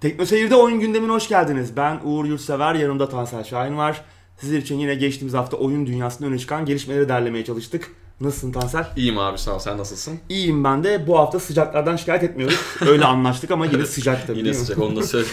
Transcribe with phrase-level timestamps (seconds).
[0.00, 1.76] Tekno Seyir'de oyun gündemine hoş geldiniz.
[1.76, 4.04] Ben Uğur Yurtsever, yanımda Tansel Şahin var.
[4.40, 7.90] Sizler için yine geçtiğimiz hafta oyun dünyasında öne çıkan gelişmeleri derlemeye çalıştık.
[8.20, 8.86] Nasılsın Tansel?
[8.96, 9.58] İyiyim abi sağ ol.
[9.58, 10.18] Sen nasılsın?
[10.28, 11.06] İyiyim ben de.
[11.06, 12.60] Bu hafta sıcaklardan şikayet etmiyoruz.
[12.86, 15.26] Öyle anlaştık ama yine sıcak tabii Yine sıcak onu da söyle.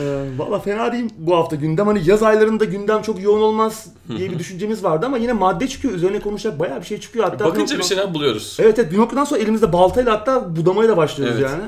[0.00, 1.86] Ee, Valla fena değil bu hafta gündem.
[1.86, 5.94] Hani yaz aylarında gündem çok yoğun olmaz diye bir düşüncemiz vardı ama yine madde çıkıyor.
[5.94, 7.24] Üzerine konuşacak bayağı bir şey çıkıyor.
[7.24, 8.56] Hatta Bakınca noktadan- bir şeyler buluyoruz.
[8.60, 11.50] Evet evet bir noktadan sonra elimizde baltayla hatta budamaya da başlıyoruz Evet.
[11.50, 11.64] yani.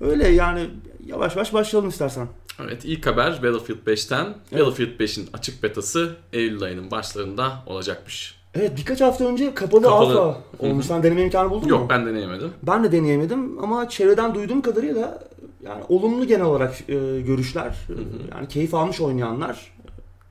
[0.00, 0.70] Öyle yani
[1.06, 2.26] yavaş yavaş başlayalım istersen.
[2.64, 4.26] Evet ilk haber Battlefield 5'ten.
[4.52, 4.66] Evet.
[4.66, 8.38] Battlefield 5'in açık betası Eylül ayının başlarında olacakmış.
[8.54, 10.20] Evet birkaç hafta önce kapalı, Kapalı.
[10.20, 10.86] alfa olmuş.
[10.86, 11.70] Sen deneme imkanı buldun mu?
[11.70, 12.52] Yok ben deneyemedim.
[12.62, 15.22] Ben de deneyemedim ama çevreden duyduğum kadarıyla
[15.64, 17.66] yani olumlu genel olarak e, görüşler.
[17.88, 17.94] E,
[18.36, 19.72] Yani keyif almış oynayanlar.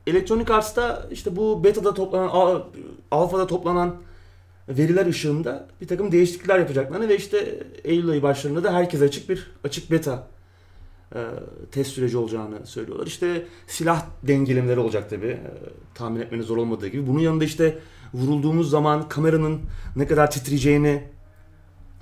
[0.07, 2.61] Electronic Arts'ta işte bu beta'da toplanan, al-
[3.11, 3.95] alfada toplanan
[4.69, 9.51] veriler ışığında bir takım değişiklikler yapacaklarını ve işte Eylül ayı başlarında da herkese açık bir
[9.63, 10.27] açık beta
[11.15, 11.19] e,
[11.71, 13.07] test süreci olacağını söylüyorlar.
[13.07, 15.27] İşte silah dengelemeleri olacak tabi.
[15.27, 15.41] E,
[15.95, 17.07] tahmin etmeniz zor olmadığı gibi.
[17.07, 17.79] Bunun yanında işte
[18.13, 19.61] vurulduğumuz zaman kameranın
[19.95, 21.03] ne kadar titreyeceğini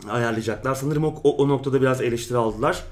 [0.09, 0.75] ayarlayacaklar.
[0.75, 2.83] Sanırım o, o, o noktada biraz eleştiri aldılar.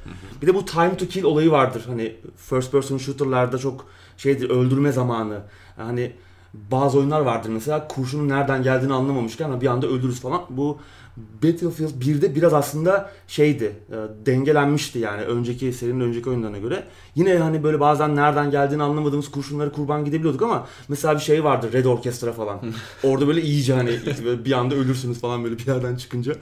[0.41, 1.83] Bir de bu time to kill olayı vardır.
[1.87, 3.85] Hani first person shooter'larda çok
[4.17, 5.41] şeydir öldürme zamanı.
[5.75, 6.11] Hani
[6.53, 10.41] bazı oyunlar vardır mesela kurşunun nereden geldiğini anlamamışken ama bir anda öldürürüz falan.
[10.49, 10.77] Bu
[11.17, 16.83] Battlefield 1'de biraz aslında şeydi, e, dengelenmişti yani önceki serinin önceki oyunlarına göre.
[17.15, 21.69] Yine hani böyle bazen nereden geldiğini anlamadığımız kurşunları kurban gidebiliyorduk ama mesela bir şey vardı
[21.73, 22.59] Red Orchestra falan.
[23.03, 23.99] Orada böyle iyice hani
[24.45, 26.33] bir anda ölürsünüz falan böyle bir yerden çıkınca.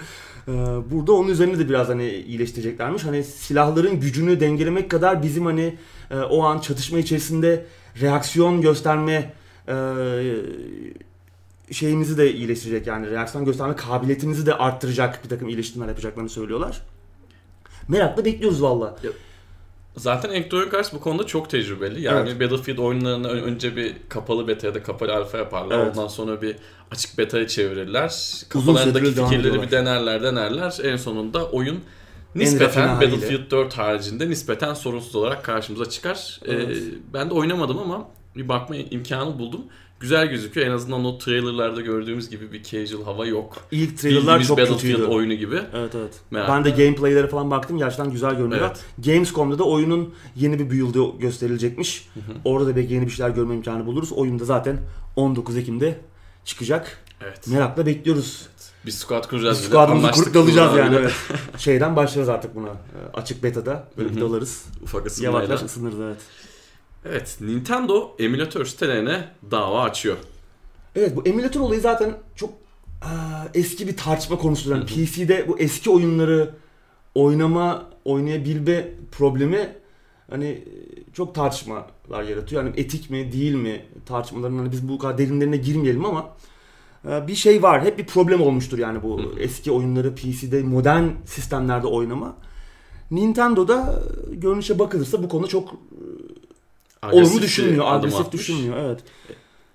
[0.47, 0.51] E,
[0.91, 3.03] Burada onun üzerine de biraz hani iyileştireceklermiş.
[3.05, 5.77] Hani silahların gücünü dengelemek kadar bizim hani
[6.11, 7.65] e, o an çatışma içerisinde
[8.01, 9.33] reaksiyon gösterme
[11.71, 16.81] şeyimizi de iyileştirecek yani reaksiyon gösterme kabiliyetimizi de arttıracak bir takım iyileştirmeler yapacaklarını söylüyorlar.
[17.87, 18.95] Merakla bekliyoruz valla.
[19.97, 22.01] Zaten Electronic Arts bu konuda çok tecrübeli.
[22.01, 25.79] Yani Battlefield oyunlarını ön- önce bir kapalı beta ya da kapalı alfa yaparlar.
[25.79, 25.97] Evet.
[25.97, 26.55] Ondan sonra bir
[26.91, 28.41] açık beta'ya çevirirler.
[28.49, 30.77] Kafalarındaki fikirleri bir denerler denerler.
[30.83, 31.79] En sonunda oyun
[32.35, 32.95] nispeten.
[33.01, 36.39] Battlefield 4 haricinde nispeten sorunsuz olarak karşımıza çıkar.
[36.45, 36.77] Ee, Evet.
[37.13, 39.61] ben de oynamadım ama bir bakma imkanı buldum.
[39.99, 40.67] Güzel gözüküyor.
[40.67, 43.57] En azından o trailerlarda gördüğümüz gibi bir casual hava yok.
[43.71, 45.03] İlk trailerlar Bildiğimiz çok Battlefield kötüydü.
[45.03, 45.55] oyunu gibi.
[45.73, 46.13] Evet evet.
[46.31, 46.53] Merakla.
[46.55, 48.61] Ben de gameplay'lere falan baktım gerçekten güzel görünüyor.
[48.67, 48.85] Evet.
[49.05, 52.07] Gamescom'da da oyunun yeni bir build'ı gösterilecekmiş.
[52.45, 54.11] Orada da belki yeni bir şeyler görme imkanı buluruz.
[54.11, 54.77] Oyun da zaten
[55.15, 55.99] 19 Ekim'de
[56.45, 57.03] çıkacak.
[57.23, 57.47] Evet.
[57.47, 58.47] Merakla bekliyoruz.
[58.85, 59.59] Biz squad kuracağız.
[59.63, 59.67] bir.
[59.67, 60.91] Squad'ımızı kurup dalacağız yani.
[60.91, 60.97] bir.
[60.97, 61.13] Evet.
[61.57, 62.69] Şeyden başlarız artık buna.
[63.13, 64.29] Açık beta'da böyle bir Hı hı.
[64.29, 64.65] dalarız.
[64.83, 65.47] Ufak Yavaş ısınmayla.
[65.47, 66.17] yavaş ısınırız evet.
[67.05, 67.37] Evet.
[67.41, 70.17] Nintendo emülatör sitelerine dava açıyor.
[70.95, 72.53] Evet bu emülatör olayı zaten çok
[73.01, 74.75] aa, eski bir tartışma konusudur.
[74.75, 76.55] Yani PC'de bu eski oyunları
[77.15, 79.75] oynama, oynayabilme problemi
[80.29, 80.63] hani e,
[81.13, 82.63] çok tartışmalar yaratıyor.
[82.63, 86.29] Yani etik mi, değil mi tartışmaların hani biz bu kadar derinlerine girmeyelim ama
[87.09, 87.83] e, bir şey var.
[87.83, 89.39] Hep bir problem olmuştur yani bu Hı.
[89.39, 92.35] eski oyunları PC'de modern sistemlerde oynama.
[93.11, 95.73] Nintendo'da e, görünüşe bakılırsa bu konu çok
[97.11, 98.41] olumlu bir düşünmüyor, agresif atmış.
[98.41, 98.77] düşünmüyor.
[98.77, 98.99] Evet.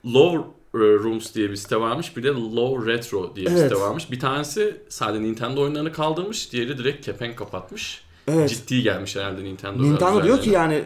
[0.04, 2.16] Low Rooms diye bir site varmış.
[2.16, 3.62] Bir de Low Retro diye bir Evet.
[3.70, 4.10] site varmış.
[4.10, 6.53] Bir tanesi sadece Nintendo oyunlarını kaldırmış.
[6.53, 8.04] Diğeri direkt kepenk kapatmış.
[8.28, 8.50] Evet.
[8.50, 9.82] Ciddi gelmiş herhalde Nintendo.
[9.82, 10.84] Nintendo diyor ki yani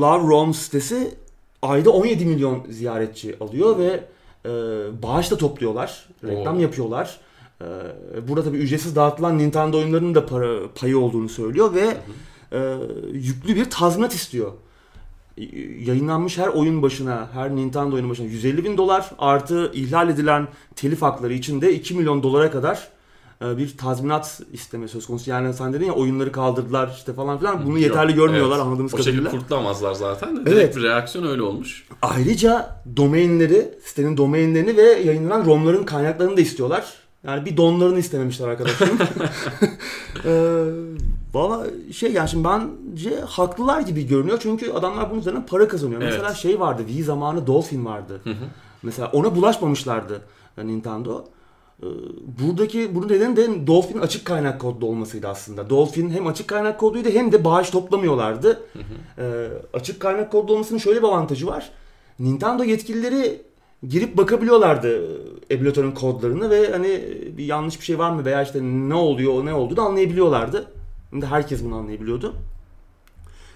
[0.00, 1.14] Love Rom sitesi
[1.62, 4.04] ayda 17 milyon ziyaretçi alıyor ve
[4.44, 4.50] e,
[5.02, 6.08] bağış da topluyorlar.
[6.24, 6.60] Reklam Oo.
[6.60, 7.18] yapıyorlar.
[7.60, 7.64] E,
[8.28, 11.96] burada tabii ücretsiz dağıtılan Nintendo oyunlarının da para, payı olduğunu söylüyor ve
[12.52, 12.76] e,
[13.12, 14.52] yüklü bir tazminat istiyor.
[15.36, 20.48] Y- Yayınlanmış her oyun başına, her Nintendo oyunu başına 150 bin dolar artı ihlal edilen
[20.76, 22.88] telif hakları için de 2 milyon dolara kadar
[23.42, 25.30] e, bir tazminat isteme söz konusu.
[25.30, 27.66] Yani sen dedin ya oyunları kaldırdılar işte falan filan.
[27.66, 28.66] Bunu yeterli Yok, görmüyorlar evet.
[28.66, 29.40] anladığımız O şekilde kadarıyla.
[29.40, 30.36] kurtulamazlar zaten.
[30.36, 30.40] de.
[30.46, 30.52] Evet.
[30.56, 31.86] Direkt bir reaksiyon öyle olmuş.
[32.02, 36.92] Ayrıca domainleri, sitenin domainlerini ve yayınlanan ROM'ların kaynaklarını da istiyorlar.
[37.26, 38.98] Yani bir donlarını istememişler arkadaşlarım.
[41.34, 44.38] Valla şey yani şimdi bence haklılar gibi görünüyor.
[44.42, 46.02] Çünkü adamlar bunun üzerinden para kazanıyor.
[46.02, 46.12] Evet.
[46.12, 48.20] Mesela şey vardı, Wii zamanı Dolphin vardı.
[48.82, 50.20] Mesela ona bulaşmamışlardı
[50.58, 51.24] e, Nintendo.
[51.82, 51.86] Ee,
[52.40, 55.70] Buradaki bunun nedeni de Dolphin açık kaynak kodlu olmasıydı aslında.
[55.70, 58.62] Dolphin hem açık kaynak kodluydu hem de bağış toplamıyorlardı.
[59.18, 61.70] Ee, açık kaynak kodlu olmasının şöyle bir avantajı var.
[62.18, 63.42] Nintendo yetkilileri
[63.88, 65.02] girip bakabiliyorlardı
[65.50, 66.88] e, emülatörün kodlarını ve hani
[67.38, 70.66] bir yanlış bir şey var mı veya işte ne oluyor ne olduğunu anlayabiliyorlardı.
[71.14, 72.34] Şimdi herkes bunu anlayabiliyordu.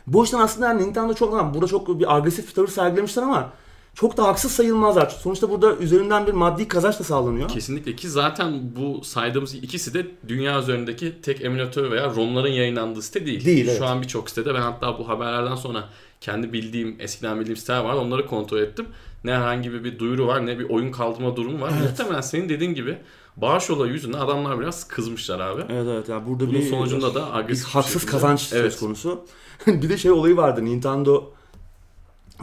[0.07, 3.53] Bu yüzden aslında yani Nintendo çok tamam burada çok bir agresif bir tavır sergilemişler ama
[3.95, 5.09] çok da haksız sayılmazlar.
[5.09, 7.49] Sonuçta burada üzerinden bir maddi kazanç da sağlanıyor.
[7.49, 13.27] Kesinlikle ki zaten bu saydığımız ikisi de dünya üzerindeki tek emülatör veya ROM'ların yayınlandığı site
[13.27, 13.45] değil.
[13.45, 13.83] Değil, Şu evet.
[13.83, 15.85] an birçok sitede ben hatta bu haberlerden sonra
[16.21, 17.95] kendi bildiğim, eskiden bildiğim siteler var.
[17.95, 18.87] Onları kontrol ettim.
[19.25, 21.73] Ne herhangi bir, bir duyuru var ne bir oyun kaldırma durumu var.
[21.79, 21.91] Evet.
[21.91, 22.99] Muhtemelen senin dediğin gibi
[23.41, 25.63] bağış olayı yüzünden adamlar biraz kızmışlar abi.
[25.69, 28.73] Evet evet yani burada Bunun bir sonucunda da agresif bir haksız şekilde- kazanç Evet.
[28.73, 29.25] söz konusu.
[29.67, 30.65] bir de şey olayı vardı.
[30.65, 31.25] Nintendo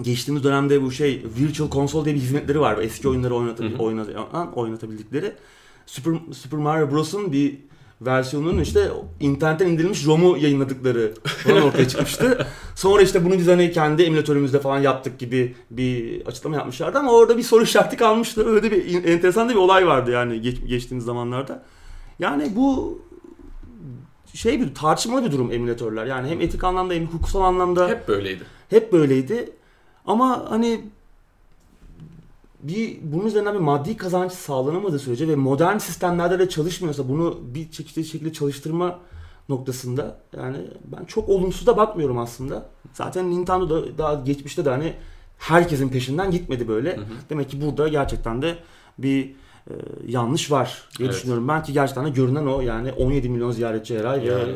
[0.02, 2.78] geçtiğimiz dönemde bu şey Virtual Console diye bir hizmetleri var.
[2.78, 5.36] Eski oyunları oynatabil- oynatan- oynatabildikleri.
[5.86, 7.58] Super, Super Mario Bros'un bir
[8.02, 12.48] versiyonunun işte internetten indirilmiş ROM'u yayınladıkları falan ortaya çıkmıştı.
[12.76, 17.38] Sonra işte bunu biz hani kendi emülatörümüzde falan yaptık gibi bir açıklama yapmışlardı ama orada
[17.38, 18.46] bir soru işareti kalmıştı.
[18.50, 21.64] Öyle bir enteresan da bir olay vardı yani geç, geçtiğimiz zamanlarda.
[22.20, 23.00] Yani bu
[24.34, 26.06] şey bir tartışmalı bir durum emülatörler.
[26.06, 28.44] Yani hem etik anlamda hem hukuksal anlamda Hep böyleydi.
[28.70, 29.50] hep böyleydi.
[30.08, 30.82] Ama hani
[32.68, 37.72] bir bunun üzerinden bir maddi kazanç sağlanamadığı sürece ve modern sistemlerde de çalışmıyorsa bunu bir
[37.72, 39.00] şekilde, şekilde çalıştırma
[39.50, 42.66] noktasında yani ben çok olumsuz da bakmıyorum aslında.
[42.94, 44.94] Zaten Nintendo da daha geçmişte de hani
[45.38, 46.98] herkesin peşinden gitmedi böyle.
[46.98, 47.06] Hı hı.
[47.30, 48.56] Demek ki burada gerçekten de
[48.98, 49.30] bir
[49.70, 49.74] e,
[50.08, 51.18] yanlış var diye Evet.
[51.18, 51.48] düşünüyorum.
[51.48, 54.54] Ben ki gerçekten de görünen o yani 17 milyon ziyaretçi her ay Yani.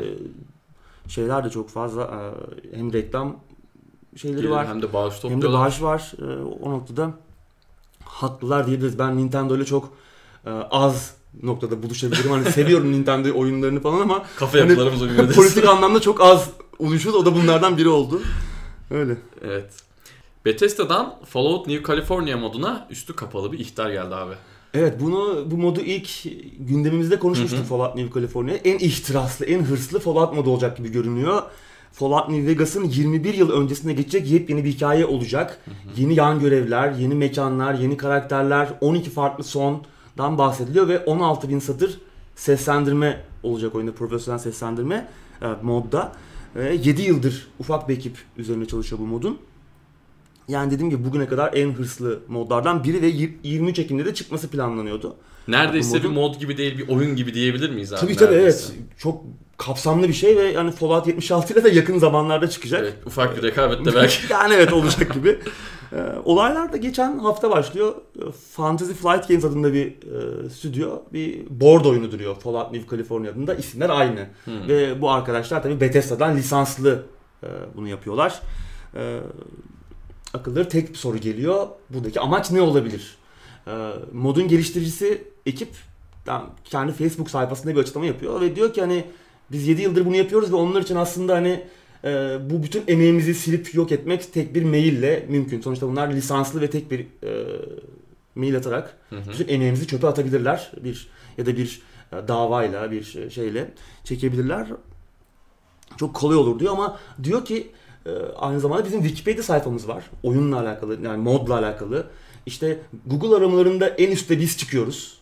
[1.08, 3.36] şeyler de çok fazla e, hem reklam
[4.16, 5.60] şeyleri var Hem de bağış hem de topluyorlar.
[5.60, 6.12] bağış var.
[6.18, 7.10] E, o noktada
[8.22, 8.98] haklılar diyebiliriz.
[8.98, 9.92] Ben Nintendo ile çok
[10.46, 12.30] e, az noktada buluşabilirim.
[12.30, 15.32] Hani seviyorum Nintendo oyunlarını falan ama Kafa Hani- yapılarımız diyorsun.
[15.34, 17.20] politik anlamda çok az uyuşuyoruz.
[17.22, 18.22] O da bunlardan biri oldu.
[18.90, 19.16] Öyle.
[19.44, 19.70] Evet.
[20.44, 24.34] Bethesda'dan Fallout New California moduna üstü kapalı bir ihtar geldi abi.
[24.74, 26.08] Evet bunu bu modu ilk
[26.58, 27.64] gündemimizde konuşmuştuk.
[27.66, 28.54] Fallout New California.
[28.54, 31.42] En ihtiraslı, en hırslı Fallout modu olacak gibi görünüyor.
[31.92, 35.60] Fallout New Vegas'ın 21 yıl öncesine geçecek yepyeni bir hikaye olacak.
[35.96, 42.00] Yeni yan görevler, yeni mekanlar, yeni karakterler, 12 farklı sondan bahsediliyor ve 16 bin satır
[42.34, 45.08] seslendirme olacak oyunda, profesyonel seslendirme
[45.42, 46.12] e, modda.
[46.56, 49.38] Ve 7 yıldır ufak bir ekip üzerine çalışıyor bu modun.
[50.50, 54.48] Yani dediğim gibi bugüne kadar en hırslı modlardan biri ve yir- 23 Ekim'de de çıkması
[54.48, 55.16] planlanıyordu.
[55.48, 58.00] Neredeyse bir mod gibi değil bir oyun gibi diyebilir miyiz abi?
[58.00, 58.72] Tabii tabii Neredeyse.
[58.76, 58.82] evet.
[58.98, 59.22] Çok
[59.56, 62.80] kapsamlı bir şey ve yani Fallout 76 ile de yakın zamanlarda çıkacak.
[62.82, 64.16] Evet, ufak bir rekabet de belki.
[64.32, 65.38] yani evet olacak gibi.
[65.92, 67.94] Ee, olaylar da geçen hafta başlıyor.
[68.18, 68.20] Ee,
[68.52, 72.34] Fantasy Flight Games adında bir e, stüdyo bir board oyunu duruyor.
[72.36, 73.54] Fallout New California adında.
[73.54, 74.26] İsimler aynı.
[74.44, 74.68] Hmm.
[74.68, 77.02] Ve bu arkadaşlar tabii Bethesda'dan lisanslı
[77.42, 78.40] e, bunu yapıyorlar.
[78.94, 79.20] E,
[80.34, 81.66] akılları tek bir soru geliyor.
[81.90, 83.16] Buradaki amaç ne olabilir?
[83.66, 85.68] E, modun geliştiricisi ekip
[86.64, 89.04] kendi Facebook sayfasında bir açıklama yapıyor ve diyor ki hani
[89.52, 91.64] biz 7 yıldır bunu yapıyoruz ve onlar için aslında hani
[92.04, 95.60] e, bu bütün emeğimizi silip yok etmek tek bir maille mümkün.
[95.60, 97.46] Sonuçta bunlar lisanslı ve tek bir e,
[98.34, 99.30] mail atarak Hı hı.
[99.32, 100.72] bütün emeğimizi çöpe atabilirler.
[100.84, 101.82] Bir ya da bir
[102.12, 103.70] e, davayla bir şeyle
[104.04, 104.66] çekebilirler.
[105.96, 107.70] Çok kolay olur diyor ama diyor ki
[108.06, 110.04] e, aynı zamanda bizim Wikipedia sayfamız var.
[110.22, 112.06] Oyunla alakalı yani modla alakalı.
[112.46, 115.18] İşte Google aramalarında en üstte biz çıkıyoruz.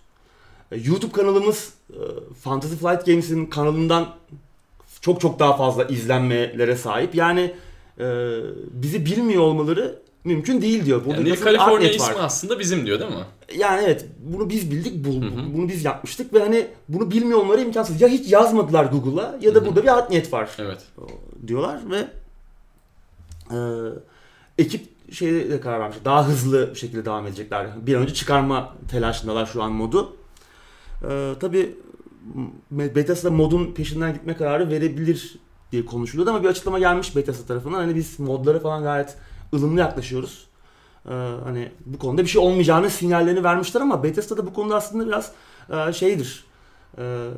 [0.72, 1.98] E, YouTube kanalımız e,
[2.40, 4.06] Fantasy Flight Games'in kanalından
[5.00, 7.14] çok çok daha fazla izlenmelere sahip.
[7.14, 7.54] Yani
[8.00, 8.36] e,
[8.70, 11.04] bizi bilmiyor olmaları mümkün değil diyor.
[11.04, 12.10] Burada Yani California Artnet var.
[12.10, 13.16] ismi aslında bizim diyor değil mi?
[13.58, 15.54] Yani evet bunu biz bildik, bu, Hı hı.
[15.54, 18.00] bunu biz yapmıştık ve hani bunu bilmiyor olmaları imkansız.
[18.00, 19.66] Ya hiç yazmadılar Google'a ya da Hı hı.
[19.66, 20.78] burada bir art niyet var Evet.
[21.46, 22.04] diyorlar ve
[23.50, 23.58] e,
[24.58, 25.96] ekip şeye de karar vermiş.
[26.04, 27.66] Daha hızlı bir şekilde devam edecekler.
[27.86, 30.16] Bir an önce çıkarma telaşındalar şu an modu.
[31.02, 31.76] E, Tabi
[32.70, 35.38] Bethesda modun peşinden gitme kararı verebilir
[35.72, 37.78] diye konuşuluyordu ama bir açıklama gelmiş Bethesda tarafından.
[37.78, 39.16] Hani biz modlara falan gayet
[39.54, 40.46] ılımlı yaklaşıyoruz.
[41.06, 41.14] E,
[41.44, 45.32] hani bu konuda bir şey olmayacağını sinyallerini vermişler ama Bethesda da bu konuda aslında biraz
[45.70, 46.44] e, şeydir.
[46.98, 47.28] E,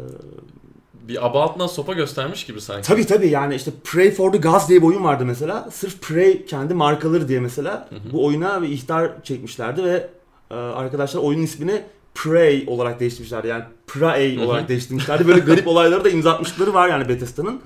[1.09, 2.89] Bir aba altından sopa göstermiş gibi sanki.
[2.89, 5.69] Tabii tabii yani işte Pray for the Gods diye bir oyun vardı mesela.
[5.73, 8.13] Sırf Pray kendi markaları diye mesela Hı hı.
[8.13, 10.09] bu oyuna bir ihtar çekmişlerdi ve
[10.51, 11.83] e, arkadaşlar oyunun ismini
[12.15, 13.49] Pray olarak değiştirmişlerdi.
[13.49, 13.65] Yani
[14.39, 14.45] hı.
[14.45, 15.29] olarak değiştirmişlerdi.
[15.29, 17.61] Böyle garip olayları da imza atmışları var yani Bethesda'nın.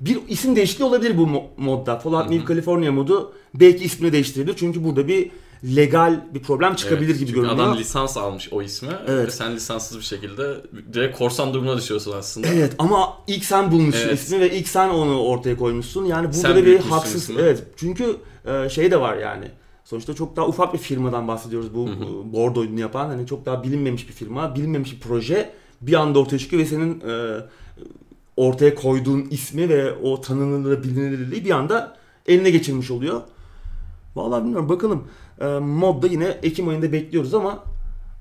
[0.00, 1.98] Bir isim değişikliği olabilir bu mo- modda.
[1.98, 2.30] Fallout.
[2.30, 4.56] New California modu belki ismini değiştirebilir.
[4.56, 5.30] Çünkü burada bir
[5.64, 7.66] legal bir problem çıkabilir Evet, gibi çünkü görünüyor.
[7.66, 9.26] Adam lisans almış o isme Evet.
[9.26, 10.56] ve sen lisanssız bir şekilde
[10.92, 12.46] direkt korsan durumuna düşüyorsun aslında.
[12.46, 14.18] Evet ama ilk sen bulmuşsun Evet.
[14.18, 16.04] ismi ve ilk sen onu ortaya koymuşsun.
[16.04, 17.22] Yani burada Sen da bir haksız.
[17.22, 17.36] ismi.
[17.40, 17.62] Evet.
[17.76, 19.44] Çünkü e, şey de var yani.
[19.84, 23.08] Sonuçta çok daha ufak bir firmadan bahsediyoruz bu e, board oyununu yapan.
[23.08, 25.50] Hani çok daha bilinmemiş bir firma, bilinmemiş bir proje
[25.80, 27.36] bir anda ortaya çıkıyor ve senin e,
[28.36, 33.20] ortaya koyduğun ismi ve o tanınırlığı, bilinirliği bir anda eline geçirmiş oluyor.
[34.16, 35.04] Vallahi bilmiyorum bakalım.
[35.40, 37.64] Ee, modda yine Ekim ayında bekliyoruz ama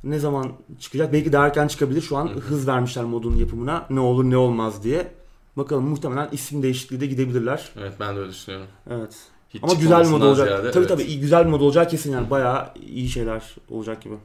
[0.03, 1.13] ne zaman çıkacak?
[1.13, 2.01] Belki daha erken çıkabilir.
[2.01, 3.85] Şu an hız vermişler modun yapımına.
[3.89, 5.11] Ne olur ne olmaz diye.
[5.57, 7.69] Bakalım muhtemelen isim değişikliği de gidebilirler.
[7.79, 8.67] Evet ben de öyle düşünüyorum.
[8.89, 9.17] Evet.
[9.49, 10.47] Hiç Ama güzel bir mod olacak.
[10.47, 10.89] ziyade, tabii evet.
[10.89, 12.29] tabii güzel bir mod olacak kesin yani.
[12.29, 14.15] Bayağı iyi şeyler olacak gibi.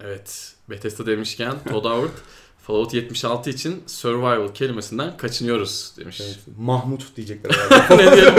[0.00, 0.54] Evet.
[0.70, 2.10] Bethesda demişken Todd Howard
[2.62, 6.20] Fallout 76 için survival kelimesinden kaçınıyoruz demiş.
[6.24, 6.38] Evet.
[6.58, 8.06] Mahmut diyecekler herhalde.
[8.06, 8.34] ne diyelim?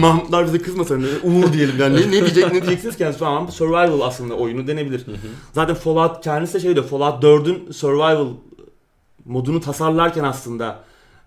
[0.00, 1.06] Mahmutlar bize kızmasın.
[1.22, 1.96] Uğur diyelim yani.
[1.96, 3.02] Ne, ne diyecek ne diyeceksiniz ki?
[3.02, 5.04] Yani tamam survival aslında oyunu denebilir.
[5.52, 6.86] Zaten Fallout kendisi de şey diyor.
[6.86, 8.26] Fallout 4'ün survival
[9.24, 10.80] modunu tasarlarken aslında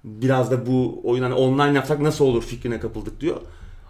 [0.04, 3.38] biraz da bu oyun hani online yapsak nasıl olur fikrine kapıldık diyor.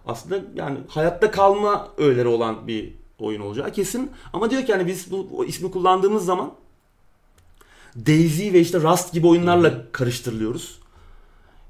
[0.05, 4.11] Aslında yani hayatta kalma öğeleri olan bir oyun olacağı kesin.
[4.33, 6.51] Ama diyor ki hani biz bu ismi kullandığımız zaman
[7.95, 10.81] Daisy ve işte Rust gibi oyunlarla karıştırılıyoruz.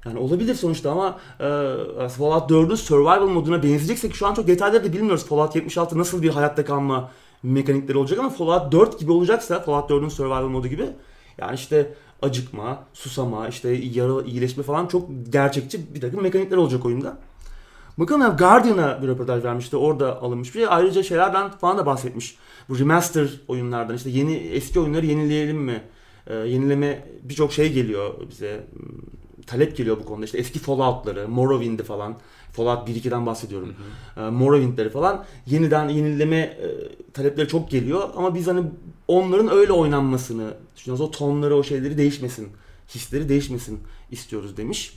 [0.04, 4.92] Yani olabilir sonuçta ama e, Fallout 4'ün survival moduna benzeyeceksek şu an çok detayları da
[4.92, 5.26] bilmiyoruz.
[5.26, 7.10] Fallout 76 nasıl bir hayatta kalma
[7.42, 10.86] mekanikleri olacak ama Fallout 4 gibi olacaksa Fallout 4'ün survival modu gibi
[11.38, 17.18] yani işte acıkma, susama, işte yara iyileşme falan çok gerçekçi bir takım mekanikler olacak oyunda.
[17.98, 19.76] Bakalım ya Guardian'a bir röportaj vermişti.
[19.76, 20.66] Orada alınmış bir şey.
[20.70, 22.36] Ayrıca şeylerden falan da bahsetmiş.
[22.68, 25.82] Bu remaster oyunlardan işte yeni eski oyunları yenileyelim mi?
[26.26, 28.66] Ee, yenileme birçok şey geliyor bize.
[28.72, 28.88] Hmm,
[29.46, 30.24] Talep geliyor bu konuda.
[30.24, 32.18] İşte eski Fallout'ları, Morrowind'i falan.
[32.52, 33.74] Fallout 1-2'den bahsediyorum.
[34.16, 36.66] Ee, Morrowind'leri falan yeniden yenileme e,
[37.12, 38.62] talepleri çok geliyor ama biz hani
[39.08, 41.00] onların öyle oynanmasını düşünüyoruz.
[41.00, 42.48] O tonları, o şeyleri değişmesin,
[42.94, 44.94] hisleri değişmesin istiyoruz demiş.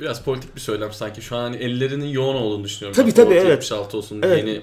[0.00, 1.22] Biraz politik bir söylem sanki.
[1.22, 2.96] Şu an hani ellerinin yoğun olduğunu düşünüyorum.
[2.96, 3.50] Tabii, Ben tabii, evet.
[3.50, 4.38] 76 olsun Evet.
[4.46, 4.60] yeni.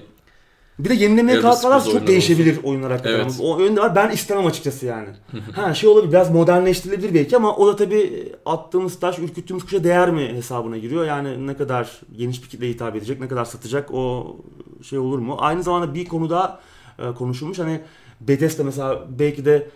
[0.84, 3.18] Bir de yenilemeye kalkarlarsa çok değişebilir oyunlar hakikaten.
[3.18, 3.40] Evet.
[3.40, 3.96] O yönde var.
[3.96, 5.08] Ben istemem açıkçası yani.
[5.52, 10.10] ha şey olabilir biraz modernleştirilebilir belki ama o da tabii attığımız taş ürküttüğümüz kuşa değer
[10.10, 11.04] mi hesabına giriyor.
[11.04, 14.36] Yani ne kadar geniş bir kitleye hitap edecek, ne kadar satacak o
[14.82, 15.36] şey olur mu?
[15.38, 16.60] Aynı zamanda bir konu daha
[16.98, 17.58] e, konuşulmuş.
[17.58, 17.80] Hani
[18.20, 19.68] Bethesda mesela belki de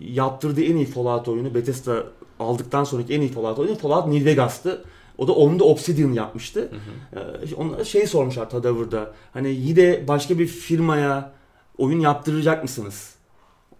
[0.00, 2.02] yaptırdığı en iyi Fallout oyunu Bethesda
[2.40, 4.84] aldıktan sonraki en iyi Fallout oyunu Fallout New Vegas'tı.
[5.18, 6.70] O da onu da Obsidian yapmıştı.
[7.16, 9.12] Ee, Onlara şey sormuşlar Tadavur'da.
[9.32, 11.32] Hani yine başka bir firmaya
[11.78, 13.14] oyun yaptıracak mısınız?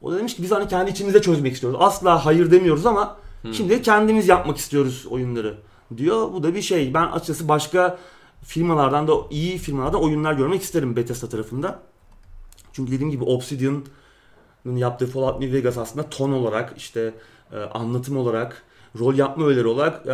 [0.02, 1.78] O da demiş ki biz hani kendi içimizde çözmek istiyoruz.
[1.82, 3.16] Asla hayır demiyoruz ama
[3.52, 5.58] şimdi kendimiz yapmak istiyoruz oyunları
[5.96, 6.32] diyor.
[6.32, 6.94] Bu da bir şey.
[6.94, 7.98] Ben açıkçası başka
[8.42, 11.82] firmalardan da iyi firmalardan oyunlar görmek isterim Bethesda tarafında.
[12.72, 17.14] Çünkü dediğim gibi Obsidian'ın yaptığı Fallout New Vegas aslında ton olarak işte
[17.52, 18.62] e, anlatım olarak
[18.98, 20.12] rol yapma öğeleri olarak e,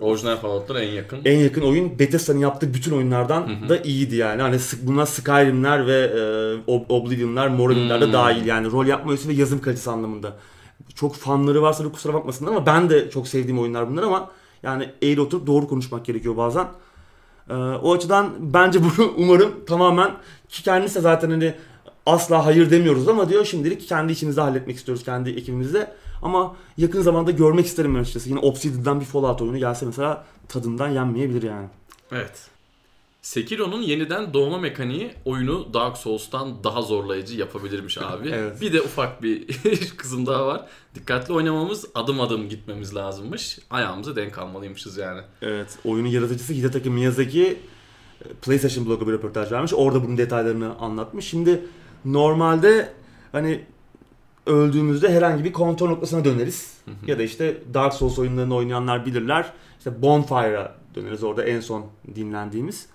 [0.00, 1.18] Orijinal Fallout'lara en yakın.
[1.24, 3.68] en yakın oyun Bethesda'nın yaptığı bütün oyunlardan Hı hı.
[3.68, 4.42] da iyiydi yani.
[4.42, 6.18] Hani sık- bunlar Skyrim'ler ve e,
[6.72, 8.12] Ob- Oblivion'lar, Morrowind'ler de Hmm.
[8.12, 8.70] dahil yani.
[8.70, 10.32] Rol yapma öğesi ve yazım kalitesi anlamında.
[10.94, 14.30] Çok fanları varsa da kusura bakmasınlar ama ben de çok sevdiğim oyunlar bunlar ama
[14.62, 16.66] yani eğri oturup doğru konuşmak gerekiyor bazen.
[17.50, 20.10] E, o açıdan bence bunu umarım tamamen
[20.48, 21.54] ki kendisi de zaten hani
[22.06, 25.90] asla hayır demiyoruz ama diyor şimdilik kendi içimizde halletmek istiyoruz kendi ekibimizde.
[26.22, 28.28] Ama yakın zamanda görmek isterim açıkçası.
[28.28, 31.66] Yine Obsidian'dan bir Fallout oyunu gelse mesela tadından yenmeyebilir yani.
[32.12, 32.48] Evet.
[33.22, 38.28] Sekiro'nun yeniden doğma mekaniği oyunu Dark Souls'tan daha zorlayıcı yapabilirmiş abi.
[38.28, 38.60] Evet.
[38.60, 39.46] Bir de ufak bir
[39.96, 40.66] kızım daha var.
[40.94, 43.58] Dikkatli oynamamız, adım adım gitmemiz lazımmış.
[43.70, 45.20] Ayağımıza denk almalıymışız yani.
[45.42, 45.78] Evet.
[45.84, 47.58] Oyunun yaratıcısı Hidetaki Miyazaki
[48.24, 49.72] e, PlayStation blog'a bir röportaj vermiş.
[49.74, 51.24] Orada bunun detaylarını anlatmış.
[51.28, 51.64] Şimdi
[52.04, 52.92] normalde
[53.32, 53.64] hani
[54.46, 56.74] öldüğümüzde herhangi bir kontrol noktasına döneriz.
[57.06, 59.52] ya da işte Dark Souls oyunlarını oynayanlar bilirler.
[59.78, 62.86] İşte Bonfire'a döneriz orada en son dinlendiğimiz.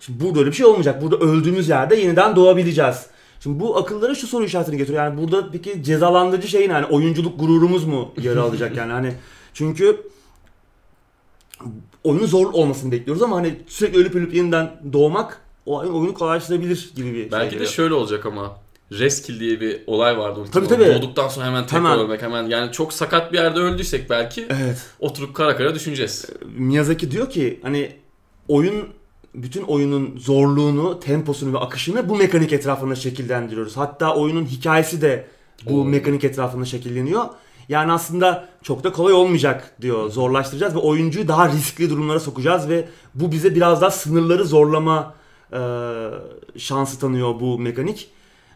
[0.00, 1.02] Şimdi burada öyle bir şey olmayacak.
[1.02, 3.06] Burada öldüğümüz yerde yeniden doğabileceğiz.
[3.40, 5.04] Şimdi bu akıllara şu soru işaretini getiriyor.
[5.04, 6.72] Yani burada peki cezalandırıcı şey ne?
[6.72, 8.92] Yani oyunculuk gururumuz mu yer alacak yani?
[8.92, 9.14] Hani
[9.54, 10.00] çünkü
[12.04, 17.14] oyunun zor olmasını bekliyoruz ama hani sürekli ölüp ölüp yeniden doğmak o oyunu kolaylaştırabilir gibi
[17.14, 17.70] bir şey Belki de geliyor.
[17.70, 18.56] şöyle olacak ama.
[18.98, 20.40] Reskill diye bir olay vardı.
[20.52, 20.86] Tabii, tabii.
[20.86, 21.98] Doğduktan sonra hemen tekrar Hemen.
[21.98, 22.42] ölmek hemen.
[22.46, 24.86] Yani çok sakat bir yerde öldüysek belki Evet.
[25.00, 26.26] oturup kara kara düşüneceğiz.
[26.56, 27.92] Miyazaki diyor ki hani
[28.48, 28.88] oyun
[29.34, 33.76] bütün oyunun zorluğunu, temposunu ve akışını bu mekanik etrafında şekillendiriyoruz.
[33.76, 35.26] Hatta oyunun hikayesi de
[35.70, 35.84] bu Oo.
[35.84, 37.24] mekanik etrafında şekilleniyor.
[37.68, 40.10] Yani aslında çok da kolay olmayacak diyor.
[40.10, 45.14] Zorlaştıracağız ve oyuncuyu daha riskli durumlara sokacağız ve bu bize biraz daha sınırları zorlama
[45.52, 45.58] e,
[46.58, 48.10] şansı tanıyor bu mekanik.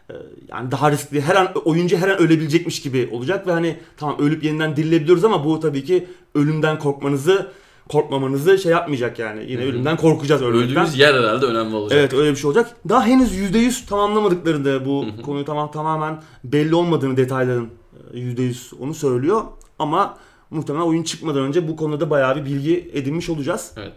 [0.09, 0.13] E,
[0.47, 4.43] yani daha riskli her an oyuncu her an ölebilecekmiş gibi olacak ve hani tamam ölüp
[4.43, 7.51] yeniden dirilebiliyoruz ama bu tabii ki ölümden korkmanızı
[7.89, 9.51] korkmamanızı şey yapmayacak yani.
[9.51, 9.69] Yine Hı hı.
[9.69, 10.63] ölümden korkacağız ölümden.
[10.69, 11.99] Öldüğümüz yer herhalde önemli olacak.
[11.99, 12.75] Evet öyle bir şey olacak.
[12.89, 15.21] Daha henüz %100 tamamlamadıklarında bu Hı hı.
[15.21, 17.69] konuyu tamam tamamen belli olmadığını detayların
[18.13, 19.41] e, %100 onu söylüyor.
[19.79, 20.17] Ama
[20.49, 23.71] muhtemelen oyun çıkmadan önce bu konuda bayağı bir bilgi edinmiş olacağız.
[23.77, 23.93] Evet.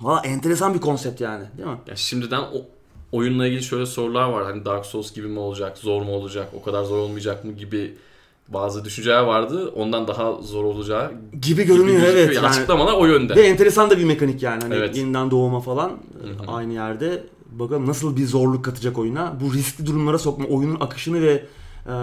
[0.00, 1.78] Valla enteresan bir konsept yani değil mi?
[1.86, 2.62] Ya şimdiden o
[3.12, 4.44] oyunla ilgili şöyle sorular var.
[4.44, 7.94] Hani Dark Souls gibi mi olacak, zor mu olacak, o kadar zor olmayacak mı gibi
[8.48, 9.68] bazı düşünceler vardı.
[9.76, 11.12] Ondan daha zor olacağı
[11.42, 12.24] gibi görünüyor gözüküyor.
[12.26, 12.36] evet.
[12.36, 13.36] Yani, Açıklamalar o yönde.
[13.36, 14.62] ve enteresan da bir mekanik yani.
[14.62, 14.96] Hani Evet.
[14.96, 15.94] yeniden doğuma falan Hı
[16.46, 16.52] hı.
[16.52, 17.22] aynı yerde.
[17.50, 19.34] Bakalım nasıl bir zorluk katacak oyuna.
[19.40, 21.44] Bu riskli durumlara sokma, oyunun akışını ve
[21.86, 21.94] e,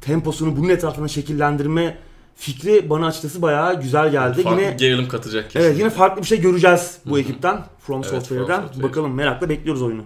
[0.00, 1.98] temposunu bunun etrafına şekillendirme
[2.38, 4.42] fikri bana açıkçası bayağı güzel geldi.
[4.42, 5.78] Farklı yine gerilim katacak Evet kesinlikle.
[5.78, 7.20] yine farklı bir şey göreceğiz bu Hı hı.
[7.20, 7.64] ekipten.
[7.80, 8.60] From Evet, From Software'den.
[8.62, 8.82] Software.
[8.88, 10.04] Bakalım merakla bekliyoruz oyunu.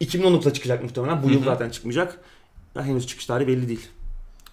[0.00, 1.22] 2019'da çıkacak muhtemelen.
[1.22, 2.20] Bu Hı yıl zaten çıkmayacak.
[2.74, 3.86] Daha henüz çıkış tarihi belli değil.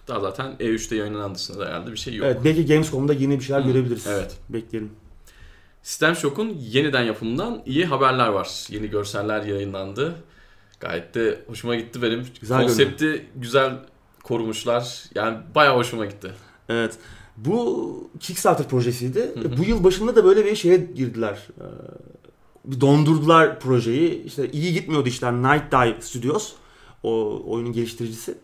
[0.08, 2.26] Daha zaten E3'te yayınlanan dışında da herhalde bir şey yok.
[2.26, 4.06] Evet belki Gamescom'da yeni bir şeyler Hı, görebiliriz.
[4.06, 4.36] evet.
[4.48, 4.92] Bekleyelim.
[5.82, 8.66] System Shock'un yeniden yapımından iyi haberler var.
[8.68, 10.14] Yeni görseller yayınlandı.
[10.80, 12.26] Gayet de hoşuma gitti benim.
[12.40, 13.72] Güzel Konsepti güzel
[14.22, 15.02] korumuşlar.
[15.14, 16.30] Yani bayağı hoşuma gitti.
[16.68, 16.98] Evet.
[17.36, 19.20] Bu Kickstarter projesiydi.
[19.34, 19.56] Hı hı.
[19.58, 21.48] Bu yıl başında da böyle bir şeye girdiler.
[21.60, 21.64] Ee,
[22.64, 24.22] Bir dondurdular projeyi.
[24.24, 25.32] İşte iyi gitmiyordu işler.
[25.32, 26.52] Night Dive Studios.
[27.02, 28.34] O oyunun geliştiricisi.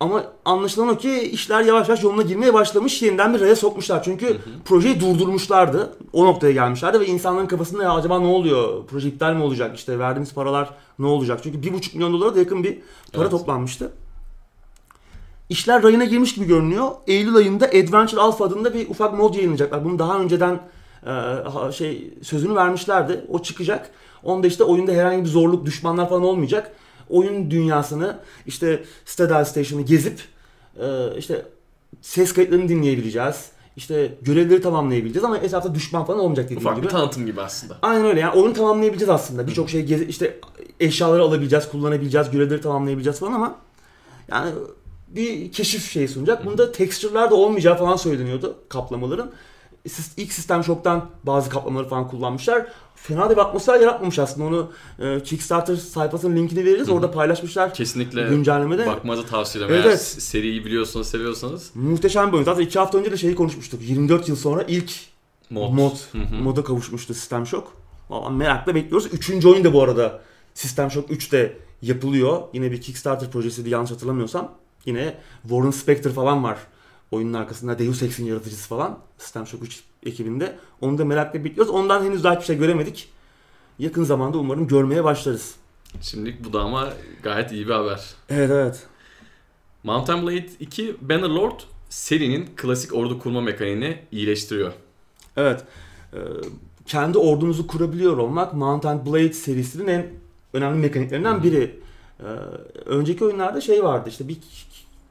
[0.00, 3.02] Ama anlaşılan o ki işler yavaş yavaş yoluna girmeye başlamış.
[3.02, 4.02] Yeniden bir raya sokmuşlar.
[4.02, 4.38] Çünkü Hı hı.
[4.64, 5.96] projeyi durdurmuşlardı.
[6.12, 8.86] O noktaya gelmişlerdi ve insanların kafasında ya acaba ne oluyor?
[8.86, 9.76] Proje iptal mi olacak?
[9.76, 11.40] İşte verdiğimiz paralar ne olacak?
[11.42, 12.78] Çünkü 1,5 milyon dolara da yakın bir
[13.12, 13.30] para Evet.
[13.30, 13.92] toplanmıştı.
[15.48, 16.90] İşler rayına girmiş gibi görünüyor.
[17.06, 19.84] Eylül ayında Adventure Alpha adında bir ufak mod yayınlayacaklar.
[19.84, 20.60] Bunu daha önceden
[21.06, 23.24] e, şey sözünü vermişlerdi.
[23.28, 23.90] O çıkacak.
[24.22, 26.72] Onda işte oyunda herhangi bir zorluk, düşmanlar falan olmayacak.
[27.08, 30.20] Oyun dünyasını işte Stadal Station'ı gezip
[30.80, 31.46] e, işte
[32.02, 33.50] ses kayıtlarını dinleyebileceğiz.
[33.76, 36.86] İşte görevleri tamamlayabileceğiz ama etrafta düşman falan olmayacak dediğim Ufak gibi.
[36.86, 37.76] bir tanıtım gibi aslında.
[37.82, 39.46] Aynen öyle yani oyunu tamamlayabileceğiz aslında.
[39.46, 40.40] Birçok şey gez- işte
[40.80, 43.54] eşyaları alabileceğiz, kullanabileceğiz, görevleri tamamlayabileceğiz falan ama
[44.32, 44.50] yani
[45.08, 46.46] bir keşif şeyi sunacak.
[46.46, 49.30] Bunda texture'lar da olmayacağı falan söyleniyordu kaplamaların.
[50.16, 52.66] İlk System Shock'tan bazı kaplamaları falan kullanmışlar.
[52.96, 54.46] Fena da bir atmosfer yaratmamış aslında.
[54.48, 56.88] Onu e, Kickstarter sayfasının linkini veririz.
[56.88, 56.92] Hı.
[56.92, 58.86] Orada paylaşmışlar Kesinlikle güncellemede.
[58.86, 59.74] bakmanızı tavsiye ederim.
[59.74, 60.02] Evet, Eğer evet.
[60.02, 62.44] seriyi biliyorsanız, seviyorsanız Muhteşem bir oyun.
[62.44, 63.80] Zaten iki hafta önce de şeyi konuşmuştuk.
[63.82, 64.92] 24 yıl sonra ilk
[65.50, 65.72] mod.
[65.72, 66.42] mod, Hı hı.
[66.42, 67.68] moda kavuşmuştu System Shock.
[68.10, 69.08] Valla merakla bekliyoruz.
[69.12, 70.20] Üçüncü oyun da bu arada
[70.54, 72.42] System Shock 3'te yapılıyor.
[72.52, 74.52] Yine bir Kickstarter projesiydi yanlış hatırlamıyorsam.
[74.84, 76.58] Yine Warren Spector falan var
[77.10, 77.78] oyunun arkasında.
[77.78, 78.98] Deus Ex'in yaratıcısı falan.
[79.18, 80.58] System Shock 3 ekibinde.
[80.80, 81.74] Onu da merakla bekliyoruz.
[81.74, 83.08] Ondan henüz daha hiçbir şey göremedik.
[83.78, 85.54] Yakın zamanda umarım görmeye başlarız.
[86.00, 88.00] Şimdilik bu da ama gayet iyi bir haber.
[88.28, 88.86] Evet evet.
[89.82, 94.72] Mountain Blade 2 Bannerlord serinin klasik ordu kurma mekaniğini iyileştiriyor.
[95.36, 95.64] Evet.
[96.12, 96.18] Ee,
[96.86, 100.06] kendi ordunuzu kurabiliyor olmak Mountain Blade serisinin en
[100.52, 101.80] önemli mekaniklerinden biri.
[102.20, 102.24] Ee,
[102.86, 104.38] önceki oyunlarda şey vardı işte bir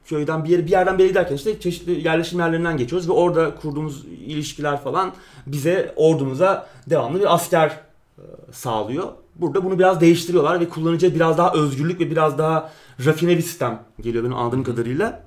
[0.08, 3.54] köyden bir yere bir yerden bir yere giderken işte çeşitli yerleşim yerlerinden geçiyoruz ve orada
[3.54, 5.12] kurduğumuz ilişkiler falan
[5.46, 7.80] bize ordumuza devamlı bir asker
[8.18, 9.08] e, sağlıyor.
[9.34, 12.72] Burada bunu biraz değiştiriyorlar ve kullanıcıya biraz daha özgürlük ve biraz daha
[13.04, 15.22] rafine bir sistem geliyor benim anladığım kadarıyla.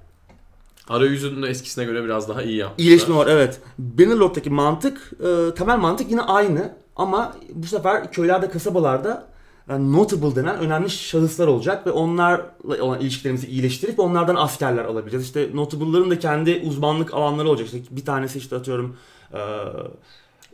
[0.89, 2.86] Arayüzünü eskisine göre biraz daha iyi yapmışlar.
[2.86, 3.60] İyileşme var evet.
[3.80, 6.72] Bannerlord'daki mantık, e, temel mantık yine aynı.
[6.96, 9.28] Ama bu sefer köylerde, kasabalarda
[9.69, 12.45] yani notable denen önemli şahıslar olacak ve onlarla
[12.82, 15.26] olan ilişkilerimizi iyileştirip onlardan askerler alabileceğiz.
[15.26, 17.65] İşte notable'ların da kendi uzmanlık alanları olacak.
[17.67, 18.97] İşte bir tanesi işte atıyorum
[19.34, 19.39] e,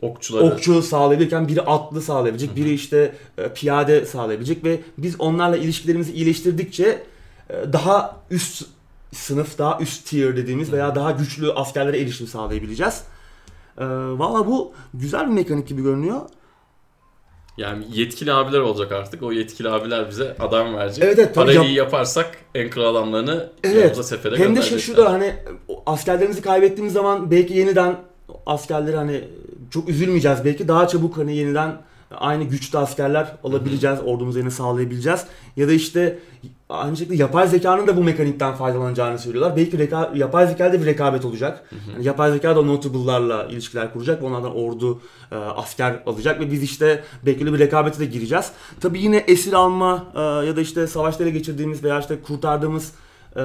[0.02, 0.44] Okçuları.
[0.44, 7.02] okçu sağlayabilirken biri atlı sağlayabilecek, biri işte e, piyade sağlayabilecek ve biz onlarla ilişkilerimizi iyileştirdikçe
[7.50, 8.66] e, daha üst
[9.14, 13.02] sınıf, daha üst tier dediğimiz veya daha güçlü askerlere erişim sağlayabileceğiz.
[13.78, 16.20] E, Valla bu güzel bir mekanik gibi görünüyor.
[17.58, 19.22] Yani yetkili abiler olacak artık.
[19.22, 21.04] O yetkili abiler bize adam verecek.
[21.04, 24.04] Evet, evet, Parayı yap- iyi yaparsak en kral adamlarını Evet.
[24.04, 24.78] sefere Hem de şey gönderecekler.
[24.80, 25.34] şu da hani
[25.86, 27.96] askerlerimizi kaybettiğimiz zaman belki yeniden
[28.46, 29.24] askerleri hani
[29.70, 30.44] çok üzülmeyeceğiz.
[30.44, 31.76] Belki daha çabuk hani yeniden
[32.14, 33.98] aynı güçte askerler alabileceğiz.
[34.04, 35.24] Ordumuza yine sağlayabileceğiz.
[35.56, 36.18] Ya da işte
[36.68, 39.56] aynı şekilde yapay zekanın da bu mekanikten faydalanacağını söylüyorlar.
[39.56, 41.70] Belki reka- yapay zekada bir rekabet olacak.
[41.92, 45.00] Yani yapay zeka da notable'larla ilişkiler kuracak ve onlardan ordu,
[45.32, 48.52] e, asker alacak ve biz işte belki de bir rekabete de gireceğiz.
[48.80, 52.92] Tabii yine esir alma e, ya da işte savaşta ele geçirdiğimiz veya işte kurtardığımız
[53.36, 53.42] e,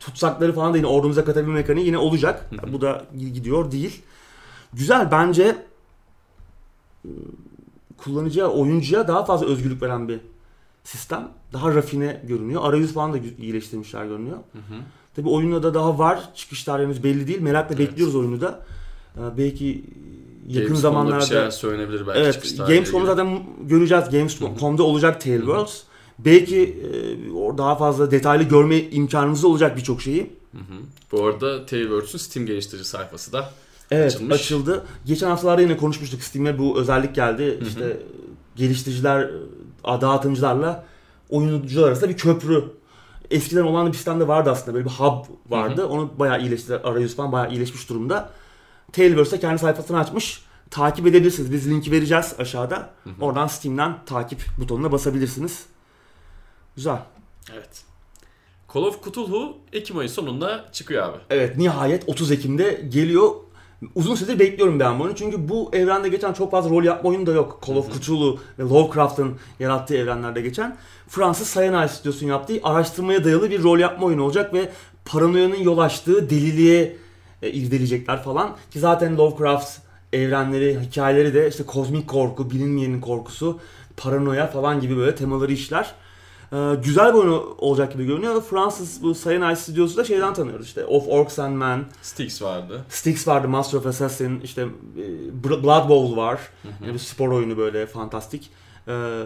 [0.00, 2.50] tutsakları falan da yine ordumuza katabilme mekaniği yine olacak.
[2.50, 2.72] Hı hı.
[2.72, 4.02] Bu da gidiyor değil.
[4.72, 5.56] Güzel bence
[7.96, 10.20] kullanıcıya, oyuncuya daha fazla özgürlük veren bir
[10.84, 11.28] sistem.
[11.52, 12.62] Daha rafine görünüyor.
[12.64, 14.36] Arayüz falan da iyileştirmişler görünüyor.
[14.36, 14.78] Hı hı.
[15.16, 16.30] Tabii oyunda da daha var.
[16.34, 17.40] Çıkış tarihimiz belli değil.
[17.40, 17.88] Merakla Evet.
[17.88, 18.66] bekliyoruz oyunu da.
[19.16, 19.84] Ee, Belki
[20.46, 23.06] yakın Gamescom'da zamanlarda bir şeyler söylenebilir belki Evet, ilgili.
[23.06, 24.04] zaten göreceğiz.
[24.10, 25.82] Gamescom'da olacak Tale Worlds.
[26.18, 30.30] Belki e, daha fazla detaylı görme imkanımız olacak birçok şeyi.
[30.52, 30.80] Hı hı.
[31.12, 33.50] Bu arada Tailwords'un Steam geliştirici sayfası da
[33.90, 34.34] Evet, Açılmış.
[34.34, 34.86] açıldı.
[35.06, 36.22] Geçen haftalarda yine konuşmuştuk.
[36.22, 37.58] Steam'e bu özellik geldi.
[37.60, 37.64] hı.
[37.68, 37.96] İşte
[38.56, 39.20] geliştiriciler,
[39.84, 40.84] e, dağıtımcılarla
[41.30, 42.64] oyuncular arasında bir köprü.
[43.30, 45.80] Eskiden olan bir sistemde vardı aslında böyle bir hub vardı.
[45.82, 45.88] Hı hı.
[45.88, 46.80] Onu bayağı iyileştirdiler.
[46.84, 48.30] Arayüz falan bayağı iyileşmiş durumda.
[48.92, 50.42] Tailverse kendi sayfasını açmış.
[50.70, 51.52] Takip edebilirsiniz.
[51.52, 52.90] Biz linki vereceğiz aşağıda.
[53.04, 53.24] Hı hı.
[53.24, 55.66] Oradan Steam'den takip butonuna basabilirsiniz.
[56.76, 56.98] Güzel.
[57.54, 57.82] Evet.
[58.74, 61.18] Call of Cthulhu Ekim ayı sonunda çıkıyor abi.
[61.30, 63.30] Evet nihayet 30 Ekim'de geliyor.
[63.94, 65.14] Uzun süredir bekliyorum ben bunu.
[65.14, 67.60] Çünkü bu evrende geçen çok fazla rol yapma oyunu da yok.
[67.66, 70.76] Call of Cthulhu ve Lovecraft'ın yarattığı evrenlerde geçen.
[71.08, 74.68] Fransız Cyanide Stüdyosu'nun yaptığı araştırmaya dayalı bir rol yapma oyunu olacak ve
[75.04, 76.96] paranoyanın yol açtığı deliliğe
[77.42, 78.56] e, irdeleyecekler falan.
[78.70, 79.78] Ki zaten Lovecraft
[80.12, 83.60] evrenleri, hikayeleri de işte kozmik korku, bilinmeyenin korkusu,
[83.96, 85.94] paranoya falan gibi böyle temaları işler.
[86.52, 88.42] Ee, güzel bir oyun olacak gibi görünüyor.
[88.42, 91.84] Fransız bu Cyanide Stüdyosu da şeyden tanıyoruz işte Of Orcs and Men.
[92.02, 92.84] Styx vardı.
[92.88, 96.40] Styx vardı, Master of Assassin, işte e, Blood Bowl var.
[96.82, 98.50] Yani bir spor oyunu böyle fantastik.
[98.88, 99.22] Ee,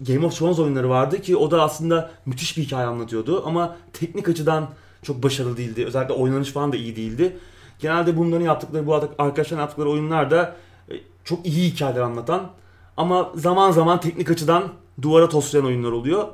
[0.00, 4.28] Game of Thrones oyunları vardı ki o da aslında müthiş bir hikaye anlatıyordu ama teknik
[4.28, 4.68] açıdan
[5.02, 5.84] çok başarılı değildi.
[5.86, 7.36] Özellikle oynanış falan da iyi değildi.
[7.78, 10.56] Genelde bunların yaptıkları, bu arkadaşların yaptıkları oyunlar da
[10.90, 12.50] e, çok iyi hikayeler anlatan
[12.96, 14.64] ama zaman zaman teknik açıdan
[15.02, 16.28] duvara toslayan oyunlar oluyor.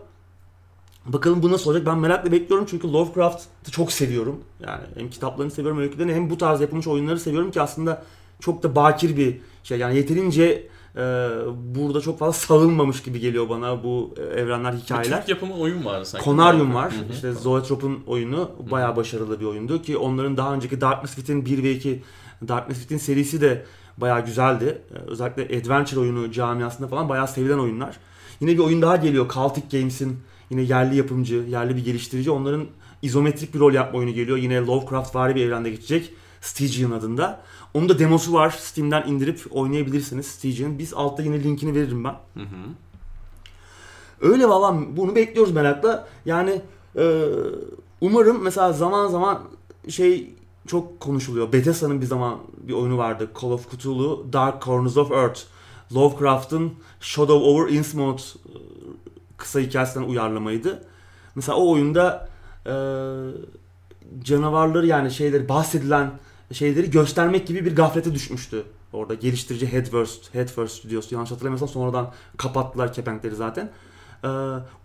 [1.07, 4.40] Bakalım bu nasıl olacak ben merakla bekliyorum çünkü Lovecraft'ı çok seviyorum.
[4.61, 8.05] Yani hem kitaplarını seviyorum öykülerini hem bu tarz yapılmış oyunları seviyorum ki aslında
[8.40, 9.79] çok da bakir bir şey.
[9.79, 11.01] Yani yeterince e,
[11.55, 15.16] burada çok fazla savunmamış gibi geliyor bana bu e, evrenler, hikayeler.
[15.16, 16.25] Bir Türk yapımı oyun var sanki.
[16.25, 16.92] Konarium var.
[16.92, 17.12] Hı-hı.
[17.12, 21.73] İşte Zoetrop'un oyunu bayağı başarılı bir oyundu ki onların daha önceki Darkness Within 1 ve
[21.73, 22.03] 2
[22.49, 23.64] Darkness Within serisi de
[23.97, 24.83] bayağı güzeldi.
[24.94, 27.97] E, özellikle adventure oyunu camiasında falan bayağı sevilen oyunlar.
[28.40, 29.31] Yine bir oyun daha geliyor.
[29.35, 30.16] Celtic Games'in
[30.51, 32.31] yine yerli yapımcı, yerli bir geliştirici.
[32.31, 32.66] Onların
[33.03, 34.38] izometrik bir rol yapma oyunu geliyor.
[34.38, 36.12] Yine Lovecraft vari bir evrende geçecek.
[36.40, 37.40] Stygian adında.
[37.74, 38.51] Onun da demosu var.
[38.51, 40.79] Steam'den indirip oynayabilirsiniz Stygian.
[40.79, 42.16] Biz altta yine linkini veririm ben.
[42.35, 42.74] Hı hı.
[44.20, 46.09] Öyle valla bunu bekliyoruz merakla.
[46.27, 46.62] Yani
[46.96, 47.22] e,
[48.01, 49.42] umarım mesela zaman zaman
[49.88, 50.35] şey
[50.66, 51.53] çok konuşuluyor.
[51.53, 53.31] Bethesda'nın bir zaman bir oyunu vardı.
[53.42, 55.40] Call of Cthulhu Dark Corners of Earth.
[55.94, 58.53] Lovecraft'ın Shadow over Innsmouth e,
[59.37, 60.83] kısa hikayesinden uyarlamaydı.
[61.35, 62.29] Mesela o oyunda
[62.66, 62.72] e,
[64.24, 66.11] canavarları yani şeyleri bahsedilen
[66.53, 68.64] şeyleri göstermek gibi bir gaflete düşmüştü.
[68.92, 73.70] Orada geliştirici Headfirst, Headfirst Studios yanlış hatırlamıyorsam sonradan kapattılar kepenkleri zaten.
[74.24, 74.29] Ee,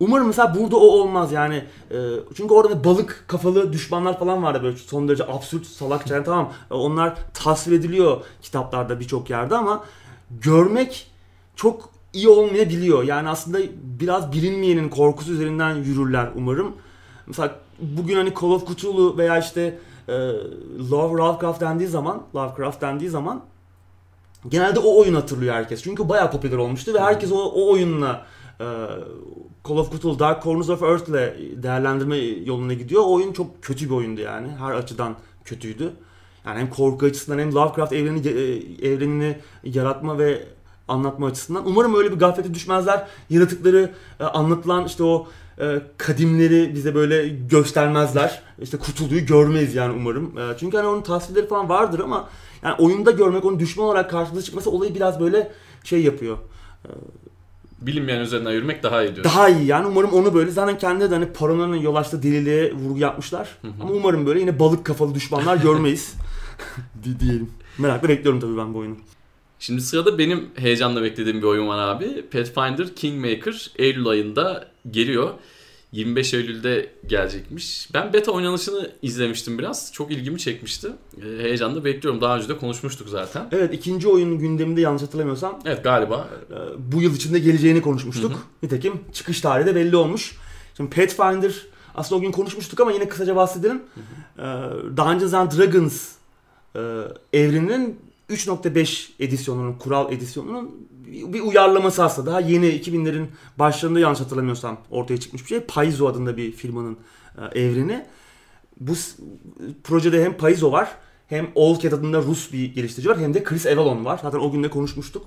[0.00, 1.64] umarım mesela burada o olmaz yani.
[1.90, 1.98] E,
[2.36, 7.14] çünkü orada balık kafalı düşmanlar falan vardı böyle son derece absürt salakça yani tamam onlar
[7.34, 9.84] tasvir ediliyor kitaplarda birçok yerde ama
[10.30, 11.10] görmek
[11.56, 13.02] çok iyi olmayabiliyor.
[13.02, 13.58] Yani aslında
[14.00, 16.72] biraz bilinmeyenin korkusu üzerinden yürürler umarım.
[17.26, 20.12] Mesela bugün hani Call of Cthulhu veya işte e,
[20.90, 23.42] Love Lovecraft dendiği zaman, Lovecraft dendiği zaman
[24.48, 25.82] genelde o oyun hatırlıyor herkes.
[25.82, 28.26] Çünkü bayağı popüler olmuştu ve herkes o, o oyunla
[28.60, 28.64] e,
[29.68, 33.02] Call of Cthulhu Dark Corners of Earth ile değerlendirme yoluna gidiyor.
[33.02, 34.48] O oyun çok kötü bir oyundu yani.
[34.58, 35.92] Her açıdan kötüydü.
[36.46, 40.42] Yani hem korku açısından hem Lovecraft evreni, e, evrenini yaratma ve
[40.88, 41.66] anlatma açısından.
[41.66, 43.06] Umarım öyle bir gaflete düşmezler.
[43.30, 45.26] Yaratıkları e, anlatılan işte o
[45.60, 48.42] e, kadimleri bize böyle göstermezler.
[48.62, 50.34] İşte kurtuluyu görmeyiz yani umarım.
[50.60, 52.28] Çünkü hani onun tasvirleri falan vardır ama
[52.62, 55.52] yani oyunda görmek, onun düşman olarak karşımıza çıkması olayı biraz böyle
[55.84, 56.38] şey yapıyor.
[57.80, 59.24] Bilinmeyen üzerinden yürümek daha iyi diyor.
[59.24, 62.98] Daha iyi yani umarım onu böyle zaten kendi de hani paranın yol açtığı deliliğe vurgu
[62.98, 63.48] yapmışlar.
[63.62, 63.72] Hı hı.
[63.82, 66.14] Ama umarım böyle yine balık kafalı düşmanlar görmeyiz.
[67.20, 67.50] diyelim.
[67.78, 68.96] Merakla bekliyorum tabii ben bu oyunu.
[69.58, 72.24] Şimdi sırada benim heyecanla beklediğim bir oyun var abi.
[72.32, 75.30] Pathfinder Kingmaker Eylül ayında geliyor.
[75.94, 77.88] 25 Eylül'de gelecekmiş.
[77.94, 79.92] Ben beta oynanışını izlemiştim biraz.
[79.92, 80.88] Çok ilgimi çekmişti.
[81.22, 82.20] E, heyecanla bekliyorum.
[82.20, 83.48] Daha önce de konuşmuştuk zaten.
[83.52, 85.60] Evet ikinci oyunun gündeminde yanlış hatırlamıyorsam.
[85.64, 86.28] Evet galiba.
[86.50, 86.56] E,
[86.92, 88.32] bu yıl içinde geleceğini konuşmuştuk.
[88.32, 88.40] Hı hı.
[88.62, 90.36] Nitekim çıkış tarihi de belli olmuş.
[90.76, 91.52] Şimdi Pathfinder
[91.94, 93.82] aslında o gün konuşmuştuk ama yine kısaca bahsedelim.
[93.94, 94.00] Hı
[94.42, 94.46] hı.
[94.46, 96.12] E, Dungeons and Dragons
[96.76, 96.80] e,
[97.32, 97.98] evreninin
[98.30, 102.30] 3.5 edisyonunun, kural edisyonunun bir uyarlaması aslında.
[102.30, 103.26] Daha yeni 2000'lerin
[103.58, 105.60] başlarında yanlış hatırlamıyorsam ortaya çıkmış bir şey.
[105.60, 106.96] Paizo adında bir firmanın
[107.38, 108.06] e, evreni.
[108.80, 108.92] Bu
[109.84, 110.88] projede hem Paizo var
[111.28, 114.20] hem Allcat adında Rus bir geliştirici var hem de Chris Avalon var.
[114.22, 115.26] Zaten o gün de konuşmuştuk.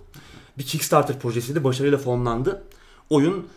[0.58, 1.64] Bir Kickstarter projesiydi.
[1.64, 2.64] Başarıyla fonlandı.
[3.10, 3.48] Oyun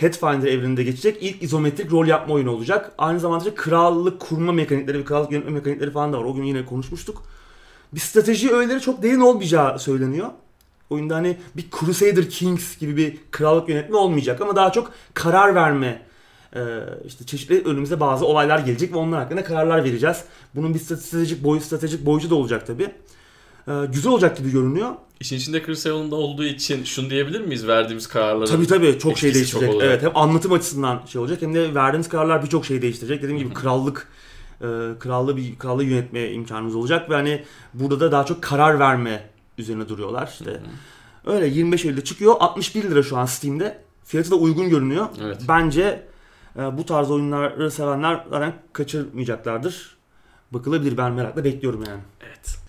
[0.00, 2.92] Pathfinder evreninde geçecek ilk izometrik rol yapma oyunu olacak.
[2.98, 6.24] Aynı zamanda krallık kurma mekanikleri ve krallık yönetme mekanikleri falan da var.
[6.24, 7.22] O gün yine konuşmuştuk
[7.94, 10.28] bir strateji öğeleri çok derin olmayacağı söyleniyor.
[10.90, 16.02] Oyunda hani bir Crusader Kings gibi bir krallık yönetme olmayacak ama daha çok karar verme
[16.56, 16.60] e,
[17.06, 20.24] işte çeşitli önümüze bazı olaylar gelecek ve onlar hakkında kararlar vereceğiz.
[20.54, 22.90] Bunun bir stratejik boyu stratejik boyutu da olacak tabi.
[23.68, 24.90] E, güzel olacak gibi görünüyor.
[25.20, 28.50] İşin içinde Chris Evans da olduğu için şunu diyebilir miyiz verdiğimiz kararları?
[28.50, 29.72] Tabii tabii çok şey değiştirecek.
[29.72, 33.22] çok evet hem anlatım açısından şey olacak hem de verdiğiniz kararlar birçok şey değiştirecek.
[33.22, 34.08] Dediğim gibi krallık
[34.60, 34.66] e,
[34.98, 39.88] krallığı bir krallığı yönetme imkanımız olacak ve hani burada da daha çok karar verme üzerine
[39.88, 40.28] duruyorlar.
[40.32, 40.60] İşte
[41.26, 42.34] öyle 25 Eylül'de çıkıyor.
[42.40, 43.84] 61 lira şu an Steam'de.
[44.04, 45.06] Fiyatı da uygun görünüyor.
[45.22, 45.42] Evet.
[45.48, 46.06] Bence
[46.56, 49.96] e, bu tarz oyunları sevenler zaten kaçırmayacaklardır.
[50.50, 52.00] Bakılabilir ben merakla bekliyorum yani.
[52.26, 52.63] Evet.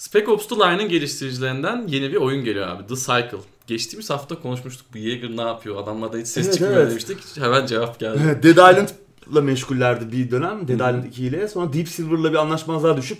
[0.00, 2.86] Spec Ops The Line'ın geliştiricilerinden yeni bir oyun geliyor abi.
[2.86, 3.38] The Cycle.
[3.66, 4.86] Geçtiğimiz hafta konuşmuştuk.
[4.94, 5.82] Bu Jaeger ne yapıyor?
[5.82, 6.90] Adamlarda hiç ses Evet, çıkmıyor evet.
[6.90, 7.18] demiştik.
[7.36, 8.20] Hemen cevap geldi.
[8.24, 10.68] Evet, Dead Island'la meşgullerdi bir dönem.
[10.68, 11.48] Dead Island 2 ile.
[11.48, 13.18] Sonra Deep Silver'la bir anlaşmazlığa düşüp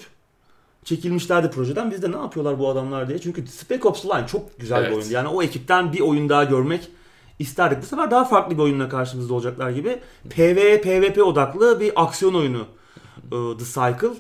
[0.85, 1.91] çekilmişlerdi projeden.
[1.91, 3.19] Biz de ne yapıyorlar bu adamlar diye.
[3.19, 4.91] Çünkü Spec Ops The Line çok güzel Evet.
[4.91, 5.13] bir oyundu.
[5.13, 6.89] Yani o ekipten bir oyun daha görmek
[7.39, 7.83] isterdik.
[7.83, 9.99] Bu sefer daha farklı bir oyunla karşımızda olacaklar gibi.
[10.31, 12.67] PvE, PvP odaklı bir aksiyon oyunu
[13.25, 14.15] e, The Cycle.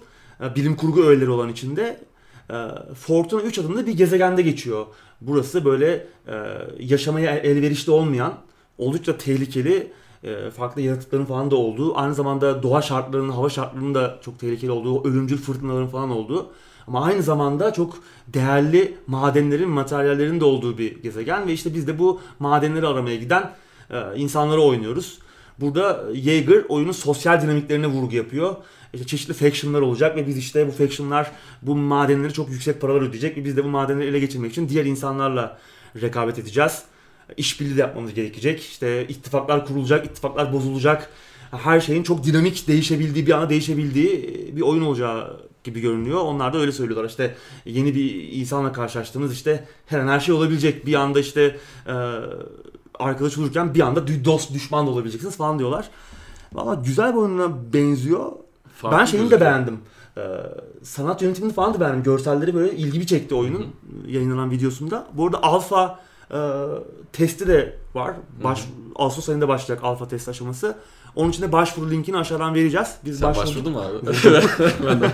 [0.56, 2.09] Bilim kurgu öğeleri olan içinde.
[2.50, 2.54] E,
[2.94, 4.86] Fortuna 3 adında bir gezegende geçiyor.
[5.20, 6.34] Burası böyle e,
[6.80, 8.34] yaşamaya elverişli olmayan,
[8.78, 9.92] oldukça tehlikeli,
[10.24, 14.70] e, farklı yaratıkların falan da olduğu, aynı zamanda doğa şartlarının, hava şartlarının da çok tehlikeli
[14.70, 16.50] olduğu, ölümcül fırtınaların falan olduğu
[16.86, 21.98] ama aynı zamanda çok değerli madenlerin, materyallerin de olduğu bir gezegen ve işte biz de
[21.98, 23.50] bu madenleri aramaya giden
[23.90, 25.18] e, insanları oynuyoruz.
[25.60, 28.56] Burada Jaeger oyunun sosyal dinamiklerine vurgu yapıyor.
[28.94, 31.30] İşte çeşitli factionlar olacak ve biz işte bu factionlar
[31.62, 34.84] bu madenleri çok yüksek paralar ödeyecek ve biz de bu madenleri ele geçirmek için diğer
[34.84, 35.58] insanlarla
[36.00, 36.82] rekabet edeceğiz.
[37.36, 38.60] İşbirliği de yapmamız gerekecek.
[38.60, 41.10] İşte ittifaklar kurulacak, ittifaklar bozulacak.
[41.50, 46.20] Her şeyin çok dinamik değişebildiği, bir anda değişebildiği bir oyun olacağı gibi görünüyor.
[46.20, 47.08] Onlar da öyle söylüyorlar.
[47.08, 50.86] İşte yeni bir insanla karşılaştığınız işte her an her şey olabilecek.
[50.86, 51.92] Bir anda işte e,
[52.94, 55.90] arkadaş olurken bir anda dost düşman da olabileceksiniz falan diyorlar.
[56.52, 58.32] Valla güzel bir oyuna benziyor.
[58.80, 59.78] Farklı ben şeyini de beğendim.
[60.18, 60.20] Ee,
[60.82, 62.02] sanat yönetimini falan da beğendim.
[62.02, 63.66] Görselleri böyle ilgimi çekti oyunun
[64.06, 65.06] yayınlanan videosunda.
[65.12, 66.38] Bu arada alfa e,
[67.12, 68.14] testi de var.
[68.44, 68.64] Baş,
[68.96, 70.76] Ağustos ayında başlayacak alfa test aşaması.
[71.16, 72.96] Onun için de başvuru linkini aşağıdan vereceğiz.
[73.04, 74.06] Biz Sen başvurdun mu abi?
[74.86, 75.12] ben de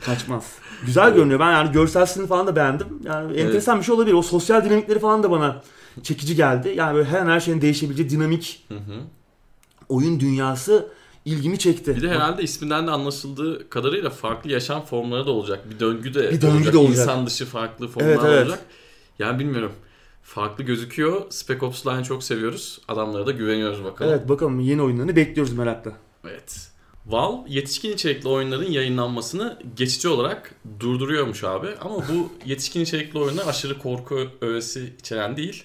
[0.00, 0.44] Kaçmaz.
[0.86, 1.40] Güzel görünüyor.
[1.40, 2.86] Ben yani görsel stilini falan da beğendim.
[3.04, 4.14] Yani enteresan bir şey olabilir.
[4.14, 5.62] O sosyal dinamikleri falan da bana
[6.02, 6.72] çekici geldi.
[6.76, 9.00] Yani böyle her an her şeyin değişebileceği dinamik Hı hı.
[9.88, 10.88] oyun dünyası
[11.28, 11.96] ilgimi çekti.
[11.96, 15.70] Bir de herhalde isminden de anlaşıldığı kadarıyla farklı yaşam formları da olacak.
[15.70, 16.72] Bir döngü de Bir döngü olacak.
[16.72, 16.98] de olacak.
[16.98, 18.42] İnsan dışı farklı formlar Evet, evet.
[18.46, 18.60] olacak.
[19.18, 19.72] Yani bilmiyorum.
[20.22, 21.22] Farklı gözüküyor.
[21.30, 22.80] Spec Ops Line'ı çok seviyoruz.
[22.88, 24.12] Adamlara da güveniyoruz bakalım.
[24.12, 25.92] Evet bakalım yeni oyunlarını bekliyoruz merakla.
[26.24, 26.68] Evet.
[27.06, 31.68] Valve yetişkin içerikli oyunların yayınlanmasını geçici olarak durduruyormuş abi.
[31.80, 35.64] Ama bu yetişkin içerikli oyunlar aşırı korku öğesi içeren değil.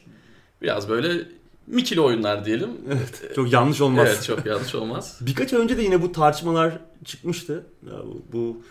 [0.61, 1.27] Biraz böyle
[1.67, 2.69] mikili oyunlar diyelim.
[2.87, 3.35] Evet.
[3.35, 4.07] Çok yanlış olmaz.
[4.09, 5.17] Evet çok yanlış olmaz.
[5.21, 7.65] Birkaç önce de yine bu tartışmalar çıkmıştı.
[8.33, 8.61] Bu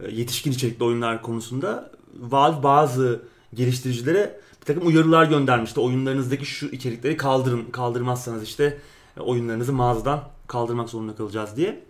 [0.00, 1.90] e, yetişkin içerikli oyunlar konusunda.
[2.20, 3.22] Valve bazı
[3.54, 5.80] geliştiricilere bir takım uyarılar göndermişti.
[5.80, 7.64] Oyunlarınızdaki şu içerikleri kaldırın.
[7.64, 8.78] Kaldırmazsanız işte
[9.16, 11.82] e, oyunlarınızı mağazadan kaldırmak zorunda kalacağız diye.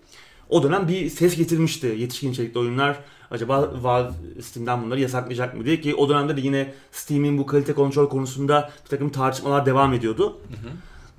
[0.48, 1.86] O dönem bir ses getirmişti.
[1.86, 2.98] Yetişkin içerikli oyunlar
[3.32, 7.72] acaba Valve Steam'den bunları yasaklayacak mı diye ki o dönemde de yine Steam'in bu kalite
[7.72, 10.38] kontrol konusunda bir takım tartışmalar devam ediyordu.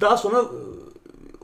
[0.01, 0.45] Daha sonra e,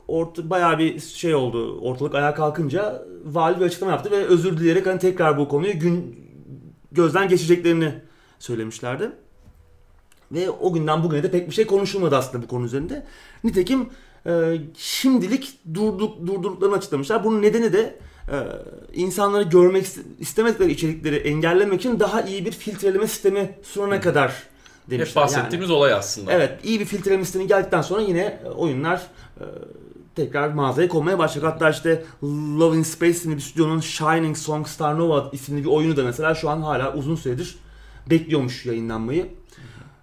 [0.08, 1.80] orta, bayağı bir şey oldu.
[1.80, 6.26] Ortalık ayağa kalkınca Valve bir açıklama yaptı ve özür dileyerek hani tekrar bu konuyu gün
[6.92, 7.94] gözden geçeceklerini
[8.38, 9.12] söylemişlerdi.
[10.32, 13.06] Ve o günden bugüne de pek bir şey konuşulmadı aslında bu konu üzerinde.
[13.44, 13.88] Nitekim
[14.26, 17.24] e, şimdilik durduk, durdurduklarını açıklamışlar.
[17.24, 17.98] Bunun nedeni de
[18.92, 24.32] insanları görmek iste- istemedikleri içerikleri engellemek için daha iyi bir filtreleme sistemi sunana kadar
[24.90, 25.08] demişler.
[25.08, 26.32] Hep bahsettiğimiz olay aslında.
[26.32, 29.06] Evet iyi bir filtreleme sistemi geldikten sonra yine e, oyunlar
[29.40, 29.44] e,
[30.16, 31.52] tekrar mağazaya konmaya başlayacak.
[31.54, 32.04] Hatta işte
[32.58, 36.34] Love in Space isimli bir stüdyonun Shining Song Star Nova isimli bir oyunu da mesela
[36.34, 37.58] şu an hala uzun süredir
[38.10, 39.26] bekliyormuş yayınlanmayı.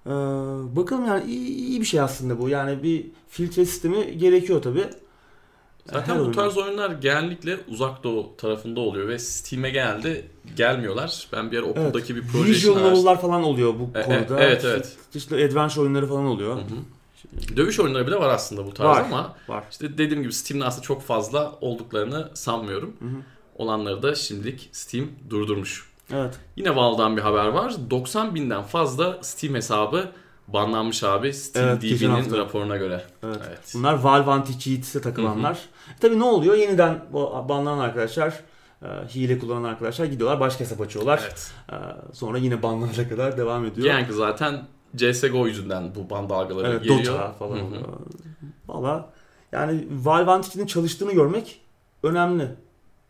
[0.05, 0.09] Ee,
[0.75, 2.49] bakalım yani iyi, iyi bir şey aslında bu.
[2.49, 4.83] Yani bir filtre sistemi gerekiyor tabi.
[5.93, 6.33] Zaten Her bu oyun.
[6.33, 11.27] tarz oyunlar genellikle uzak doğu tarafında oluyor ve Steam'e genelde gelmiyorlar.
[11.33, 12.97] Ben bir yer okuldaki bir proje için Visual araştırdım.
[12.99, 14.39] novel'lar falan oluyor bu E, e, konuda.
[14.43, 14.97] evet, İşte evet.
[15.13, 16.55] Çeşitli adventure oyunları falan oluyor.
[16.55, 17.57] Hı hı.
[17.57, 19.01] Dövüş oyunları bile var aslında bu tarz Var.
[19.05, 19.63] ama Var.
[19.71, 22.93] işte dediğim gibi Steam'de aslında çok fazla olduklarını sanmıyorum.
[22.99, 23.17] Hı hı.
[23.55, 25.89] Olanları da şimdilik Steam durdurmuş.
[26.13, 26.35] Evet.
[26.55, 27.75] Yine Valve'dan bir haber var.
[27.89, 30.11] 90 binden fazla Steam hesabı
[30.47, 33.03] banlanmış abi Steam Evet, raporuna göre.
[33.23, 33.37] Evet.
[33.47, 33.71] Evet.
[33.73, 35.59] Bunlar Valve anti-cheat'e takılanlar.
[35.99, 36.55] Tabii ne oluyor?
[36.55, 38.33] Yeniden bu banlanan arkadaşlar,
[38.81, 41.21] e, hile kullanan arkadaşlar gidiyorlar başka hesap açıyorlar.
[41.23, 41.51] Evet.
[41.71, 41.75] E,
[42.13, 43.87] sonra yine banlanana kadar devam ediyor.
[43.87, 44.63] Genellikle zaten
[44.95, 47.13] CSGO yüzünden bu ban dalgaları evet, geliyor.
[47.13, 47.59] Dota falan.
[48.67, 49.09] Valla
[49.51, 51.61] yani Valve anti-cheat'in çalıştığını görmek
[52.03, 52.47] önemli.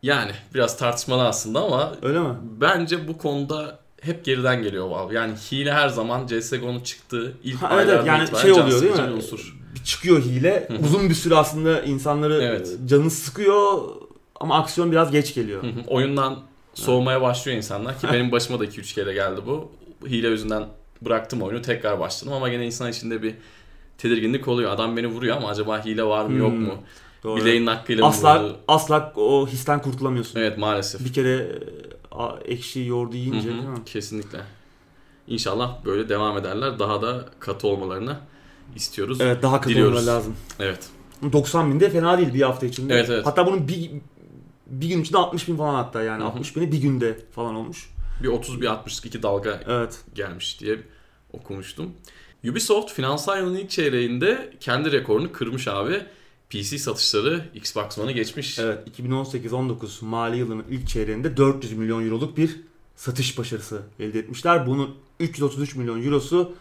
[0.02, 2.34] Yani biraz tartışmalı aslında ama Öyle mi?
[2.42, 5.14] bence bu konuda hep geriden geliyor Valve.
[5.14, 9.12] Yani hile her zaman CSGO'nun çıktığı ilk Ha, evet, yani itibaren şey oluyor değil mi?
[9.16, 9.56] unsur.
[9.84, 10.68] Çıkıyor hile.
[10.84, 12.76] Uzun bir süre aslında insanları Evet.
[12.84, 13.78] e, canı sıkıyor
[14.40, 15.62] ama aksiyon biraz geç geliyor.
[15.86, 16.38] Oyundan
[16.74, 19.70] soğumaya başlıyor insanlar ki benim başıma da 2-3 kere geldi bu.
[20.06, 20.64] Hile yüzünden
[21.02, 23.34] bıraktım oyunu tekrar başladım ama gene insan içinde bir
[23.98, 24.70] tedirginlik oluyor.
[24.70, 26.60] Adam beni vuruyor ama acaba hile var mı yok Hmm.
[26.62, 26.74] mu?
[27.24, 27.40] Doğru.
[27.40, 30.40] Bileğin hakkıyla mı asla asla o histen kurtulamıyorsun.
[30.40, 31.04] Evet maalesef.
[31.04, 31.48] Bir kere e,
[32.44, 33.84] ekşi yoğurdu yiyince Hı hı, değil mi?
[33.86, 34.40] Kesinlikle.
[35.28, 36.78] İnşallah böyle devam ederler.
[36.78, 38.16] Daha da katı olmalarını
[38.76, 39.20] istiyoruz.
[39.20, 40.36] Evet daha katı olmaları lazım.
[40.60, 40.88] Evet.
[41.32, 42.94] 90 bin de fena değil bir hafta içinde.
[42.94, 43.26] Evet, evet.
[43.26, 43.90] Hatta bunun bir,
[44.66, 46.28] bir gün içinde 60 bin falan hatta yani Hı hı.
[46.28, 47.90] 60 bini bir günde falan olmuş.
[48.22, 50.00] Bir 30 bir 62 dalga Evet.
[50.14, 50.78] gelmiş diye
[51.32, 51.92] okumuştum.
[52.50, 56.02] Ubisoft finansal yılın ilk çeyreğinde kendi rekorunu kırmış abi.
[56.50, 58.58] PC satışları Xbox One'ı geçmiş.
[58.58, 62.60] Evet 2018-19 mali yılının ilk çeyreğinde 400 milyon euroluk bir
[62.96, 64.66] satış başarısı elde etmişler.
[64.66, 66.54] Bunun 333 milyon eurosu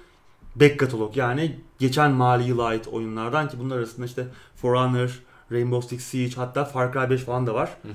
[0.56, 5.20] back katalog yani geçen mali yıla ait oyunlardan ki bunlar arasında işte For Honor,
[5.52, 7.78] Rainbow Six Siege hatta Far Cry 5 falan da var.
[7.82, 7.94] Hı hı.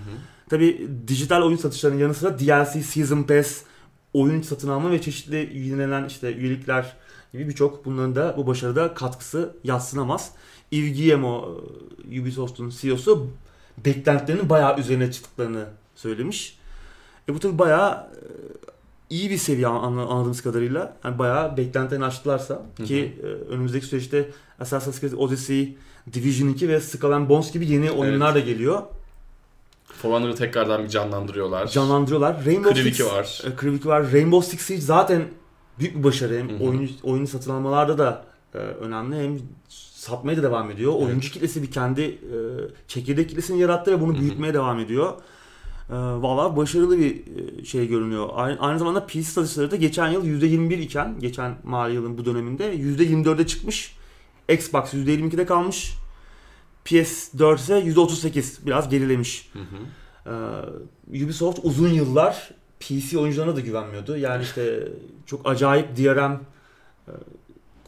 [0.50, 3.62] Tabi dijital oyun satışlarının yanı sıra DLC, Season Pass,
[4.12, 6.96] oyun satın alma ve çeşitli yenilenen işte üyelikler
[7.32, 10.30] gibi birçok bunların da bu başarıda katkısı yatsınamaz.
[10.72, 11.48] Yves Guillemot,
[12.12, 13.26] e, Ubisoft'un CEO'su
[13.84, 15.64] beklentilerinin bayağı üzerine çıktıklarını
[15.96, 16.58] söylemiş.
[17.28, 18.24] E bu tabi bayağı e,
[19.10, 20.96] iyi bir seviye anla- anladığımız kadarıyla.
[21.04, 22.86] Yani bayağı beklentilerini aştılarsa Hı hı.
[22.86, 24.30] ki e, önümüzdeki süreçte
[24.60, 25.76] Assassin's Creed Odyssey,
[26.12, 28.82] Division 2 ve Skull and Bones gibi yeni oyunlar da geliyor.
[29.84, 31.66] For Honor'ı tekrardan bir canlandırıyorlar.
[31.66, 32.44] Canlandırıyorlar.
[32.46, 33.42] Rainbow Six 2 var.
[33.46, 34.12] e, Kriv 2 var.
[34.12, 35.22] Rainbow Six Siege zaten
[35.78, 36.38] büyük bir başarı.
[36.38, 36.64] Hem Hı hı.
[36.64, 39.38] oyun oyunu satın almalarda da e, önemli hem
[40.02, 40.92] satmaya da devam ediyor.
[40.96, 41.06] Evet.
[41.06, 42.36] Oyuncu kitlesi bir kendi e,
[42.88, 45.12] çekirdek kitlesini yarattı ve bunu büyütmeye devam ediyor.
[45.90, 47.22] E, Valla başarılı bir
[47.60, 48.28] e, şey görünüyor.
[48.34, 52.74] Aynı, aynı zamanda PC satışları da geçen yıl %21 iken, geçen mali yılın bu döneminde
[52.74, 53.96] %24'e çıkmış.
[54.48, 55.92] Xbox %22'de kalmış.
[56.84, 59.50] PS4 ise %38 biraz gerilemiş.
[59.52, 59.78] Hı hı.
[61.10, 64.16] Ee, Ubisoft uzun yıllar PC oyuncularına da güvenmiyordu.
[64.16, 64.88] Yani işte
[65.26, 67.12] çok acayip DRM e,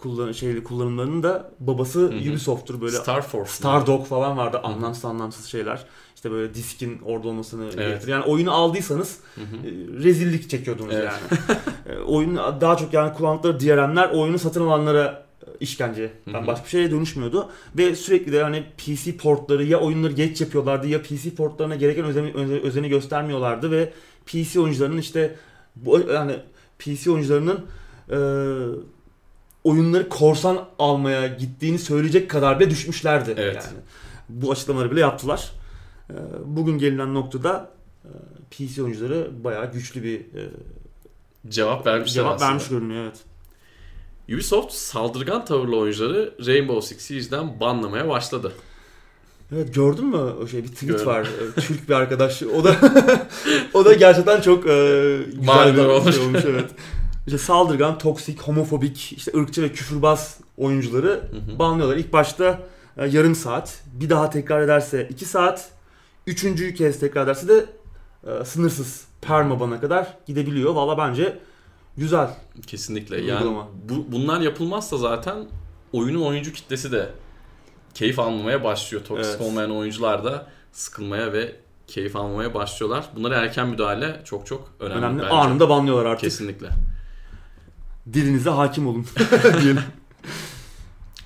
[0.05, 2.31] kullan şeyli kullanımlarının da babası hı.
[2.31, 2.97] Ubisoft'tur böyle.
[2.97, 3.51] Star Force.
[3.51, 4.57] Stardog falan vardı.
[4.63, 4.67] hı.
[4.67, 5.85] Anlamsız anlamsız şeyler.
[6.15, 7.95] İşte böyle diskin orada olmasını Evet.
[7.95, 8.13] getirir.
[8.13, 9.45] Yani oyunu aldıysanız Hı hı.
[9.67, 11.05] e, rezillik çekiyordunuz Evet.
[11.13, 11.41] yani.
[11.97, 16.13] E, oyun daha çok yani kullandıkları DRM'ler oyunu satın alanlara e, işkence.
[16.31, 16.47] Hı hı.
[16.47, 17.49] başka bir şeye dönüşmüyordu.
[17.79, 22.31] Ve sürekli de hani PC portları ya oyunları geç yapıyorlardı ya PC portlarına gereken özeni,
[22.33, 23.93] öze- özeni göstermiyorlardı ve
[24.27, 25.37] PC oyuncularının işte
[25.77, 26.37] bu yani
[26.79, 27.59] PC oyuncularının
[28.11, 28.17] e,
[29.65, 33.35] oyunları korsan almaya gittiğini söyleyecek kadar bile düşmüşlerdi.
[33.37, 33.55] Evet.
[33.55, 33.77] Yani.
[34.29, 35.53] Bu açıklamaları bile yaptılar.
[36.11, 37.71] E, bugün gelinen noktada
[38.05, 38.11] e,
[38.51, 40.49] PC oyuncuları bayağı güçlü bir e,
[41.49, 42.51] Cevap vermişler cevap aslında.
[42.51, 43.19] vermiş görünüyor evet.
[44.35, 48.53] Ubisoft saldırgan tavırlı oyuncuları Rainbow Six Siege'den banlamaya başladı.
[49.55, 51.07] Evet gördün mü o şey bir tweet Gördüm.
[51.07, 51.23] var
[51.57, 52.77] e, Türk bir arkadaş o da
[53.75, 56.15] o da gerçekten çok e, güzel bir olmuş.
[56.15, 56.71] şey olmuş evet.
[57.27, 61.59] İşte saldırgan, toksik, homofobik, işte ırkçı ve küfürbaz oyuncuları Hı hı.
[61.59, 61.97] banlıyorlar.
[61.97, 62.63] İlk başta
[62.97, 65.71] e, yarım saat, bir daha tekrar ederse 2 saat,
[66.27, 67.67] üçüncüyü kez tekrar ederse de
[68.27, 70.75] e, sınırsız permabana kadar gidebiliyor.
[70.75, 71.39] Valla bence
[71.97, 72.31] güzel.
[72.67, 73.17] Kesinlikle.
[73.17, 73.59] Uygulama.
[73.59, 75.47] Yani bu, bunlar yapılmazsa zaten
[75.93, 77.09] oyunun oyuncu kitlesi de
[77.95, 79.05] keyif almamaya başlıyor.
[79.05, 79.41] Toksik Evet.
[79.41, 81.57] olmayan oyuncular da sıkılmaya ve
[81.87, 83.05] keyif almamaya başlıyorlar.
[83.17, 85.23] Bunlara erken müdahale çok çok önemli, Önemli.
[85.23, 85.35] bence.
[85.35, 86.21] Anında banlıyorlar artık.
[86.21, 86.69] Kesinlikle.
[88.13, 89.07] Dilinize hakim olun
[89.63, 89.81] diyelim.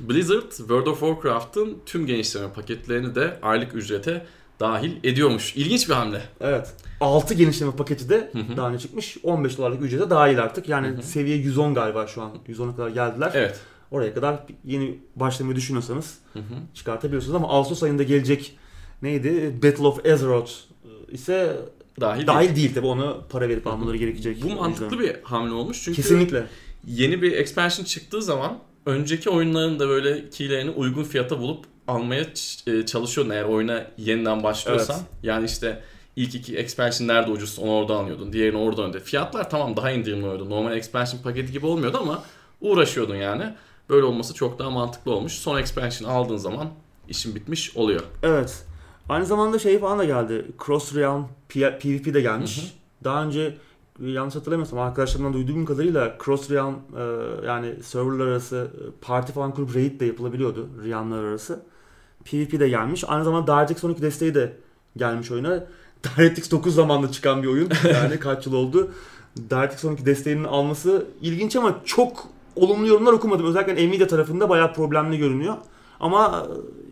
[0.01, 4.27] Blizzard World of Warcraft'ın tüm genişleme paketlerini de aylık ücrete
[4.61, 5.57] dahil ediyormuş.
[5.57, 6.23] İlginç bir hamle.
[6.41, 6.75] Evet.
[7.01, 9.17] 6 genişleme paketi de daha önce çıkmış.
[9.23, 10.69] 15 dolarlık ücrete dahil artık.
[10.69, 11.03] Yani Hı hı.
[11.03, 12.31] seviye 110 galiba şu an.
[12.49, 13.31] 110'a kadar geldiler.
[13.35, 13.61] Evet.
[13.91, 16.43] Oraya kadar yeni başlamayı düşünüyorsanız Hı hı.
[16.75, 18.59] çıkartabiliyorsunuz ama Ağustos ayında gelecek
[19.03, 19.55] neydi?
[19.63, 20.51] Battle of Azeroth
[21.11, 21.57] ise
[22.01, 22.57] Dahil, dahil değil.
[22.57, 24.43] değil tabi onu para verip almaları gerekecek.
[24.45, 26.47] Bu mantıklı bir hamle olmuş çünkü Kesinlikle.
[26.87, 32.25] Yeni bir expansion çıktığı zaman önceki oyunların da böyle keylerini uygun fiyata bulup almaya
[32.67, 34.97] e, çalışıyordun eğer oyuna yeniden başlıyorsan.
[34.97, 35.07] Evet.
[35.23, 35.83] Yani işte
[36.17, 38.33] ilk iki expansion nerede ucuz onu orada alıyordun.
[38.33, 39.01] Diğerini orada önde.
[39.01, 40.51] Fiyatlar tamam daha indirimli oluyordu.
[40.51, 42.23] Normal expansion paketi gibi olmuyordu ama
[42.61, 43.55] uğraşıyordun yani.
[43.89, 45.33] Böyle olması çok daha mantıklı olmuş.
[45.33, 46.69] Son expansion aldığın zaman
[47.09, 48.03] işin bitmiş oluyor.
[48.23, 48.65] Evet.
[49.09, 50.47] Aynı zamanda şey falan da geldi.
[50.67, 52.59] Cross Realm PvP de gelmiş.
[52.59, 53.05] Hı hı.
[53.05, 53.57] Daha önce
[54.01, 59.75] yanlış hatırlamıyorsam arkadaşlarımdan duyduğum kadarıyla Cross Realm e, yani serverlar arası e, parti falan kurup
[59.77, 61.63] raid de yapılabiliyordu Realm'lar arası.
[62.25, 63.05] PvP de gelmiş.
[63.09, 64.57] Aynı zamanda DirectX 12 desteği de
[64.97, 65.67] gelmiş oyuna.
[66.05, 67.69] DirectX 9 zamanında çıkan bir oyun.
[67.93, 68.91] Yani kaç yıl oldu.
[69.51, 72.27] DirectX 12 desteğinin alması ilginç ama çok
[72.57, 73.47] olumlu yorumlar okumadım.
[73.47, 75.55] Özellikle Nvidia tarafında bayağı problemli görünüyor.
[76.01, 76.47] Ama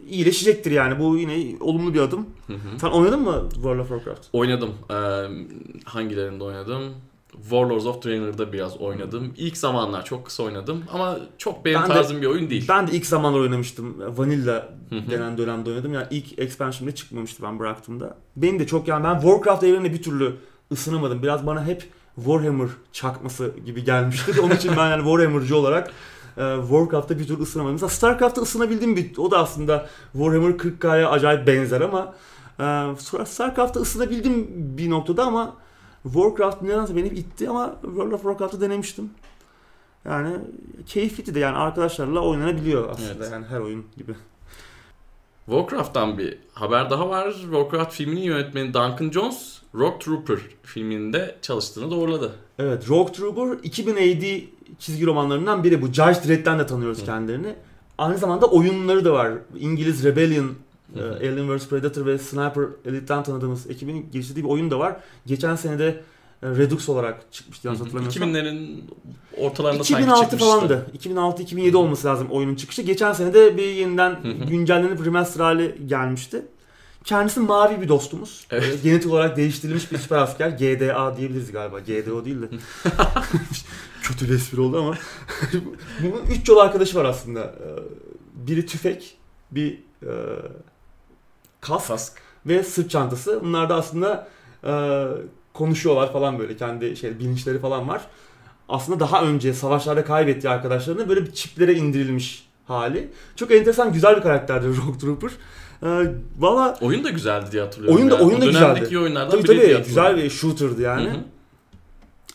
[0.09, 0.98] iyileşecektir yani.
[1.00, 2.26] Bu yine olumlu bir adım.
[2.46, 2.78] Hı hı.
[2.80, 4.26] Sen oynadın mı World of Warcraft?
[4.32, 4.70] Oynadım.
[4.90, 4.94] Ee,
[5.84, 6.82] hangilerinde oynadım?
[7.42, 9.34] Warlords of Draenor'da biraz oynadım.
[9.36, 12.64] İlk zamanlar çok kısa oynadım ama çok benim Ben de- tarzım bir oyun değil.
[12.68, 13.94] Ben de ilk zamanlar oynamıştım.
[14.18, 14.68] Vanilla
[15.11, 15.94] denen dönemde oynadım.
[15.94, 18.16] Yani ilk expansion'da çıkmamıştı ben bıraktığımda.
[18.36, 20.32] Benim de çok yani ben Warcraft evrenine bir türlü
[20.72, 21.22] ısınamadım.
[21.22, 21.84] Biraz bana hep
[22.16, 24.40] Warhammer çakması gibi gelmişti.
[24.42, 25.92] Onun için ben yani Warhammer'cı olarak
[26.61, 27.74] Warcraft'ta bir türlü ısınamadım.
[27.74, 32.14] Mesela StarCraft'ta ısınabildim bir o da aslında Warhammer 40K'ya acayip benzer ama
[32.61, 34.47] e, StarCraft'ta ısınabildim
[34.78, 35.57] bir noktada ama
[36.03, 39.11] Warcraft nedense beni itti ama World of Warcraft'ı denemiştim.
[40.05, 40.37] Yani
[40.87, 43.32] keyifliydi de yani arkadaşlarla oynanabiliyor aslında Evet.
[43.32, 44.14] yani her oyun gibi.
[45.47, 47.32] Warcraft'tan bir haber daha var.
[47.32, 52.32] Warcraft filminin yönetmeni Duncan Jones, Rock Trooper filminde çalıştığını doğruladı.
[52.59, 54.43] Evet Rogue Trooper 2000 AD
[54.78, 55.86] çizgi romanlarından biri bu.
[55.86, 57.04] Judge Dredd'den de tanıyoruz Hı.
[57.04, 57.54] kendilerini.
[57.98, 59.32] Aynı zamanda oyunları da var.
[59.58, 60.50] İngiliz Rebellion,
[60.96, 61.02] e.
[61.02, 64.96] Alien vs Predator ve Sniper Elite'den tanıdığımız ekibin geliştirdiği bir oyun da var.
[65.26, 66.02] Geçen sene de
[66.42, 68.22] e, Redux olarak çıkmıştı yanlış hatırlamıyorsam.
[68.22, 68.80] 2000'lerin
[69.36, 70.46] ortalarında sanki 2006 çıkmıştı.
[70.46, 70.86] falandı.
[70.98, 72.82] 2006-2007 olması lazım oyunun çıkışı.
[72.82, 74.16] Geçen sene de bir yeniden
[74.48, 76.42] güncellenip remaster hali gelmişti.
[77.04, 78.46] Kendisi mavi bir dostumuz.
[78.50, 78.82] Evet.
[78.82, 80.48] Genetik olarak değiştirilmiş bir süper asker.
[80.48, 81.80] GDA diyebiliriz galiba.
[81.80, 82.48] GDO değil de.
[84.09, 84.94] Kötü bir espri oldu ama.
[86.02, 87.40] Bunun üç yol arkadaşı var aslında.
[87.40, 87.66] Ee,
[88.34, 89.18] Biri tüfek,
[89.50, 90.11] bir e,
[91.61, 92.12] kask Kask.
[92.46, 93.40] ve sırt çantası.
[93.44, 94.28] Bunlar da aslında
[94.64, 94.72] e,
[95.54, 98.02] konuşuyorlar falan böyle kendi şey bilinçleri falan var.
[98.68, 103.11] Aslında daha önce savaşlarda kaybettiği arkadaşlarını böyle bir çiplere indirilmiş hali.
[103.36, 105.30] Çok enteresan güzel bir karakterdir Rogue Trooper.
[105.82, 107.96] E, Valla Oyun da güzeldi diye hatırlıyorum.
[107.98, 108.98] Oyun da- oyun da güzeldi.
[108.98, 111.07] oyunlardan tabii tabii güzel bir shooter'dı yani.
[111.07, 111.36] Hı hı.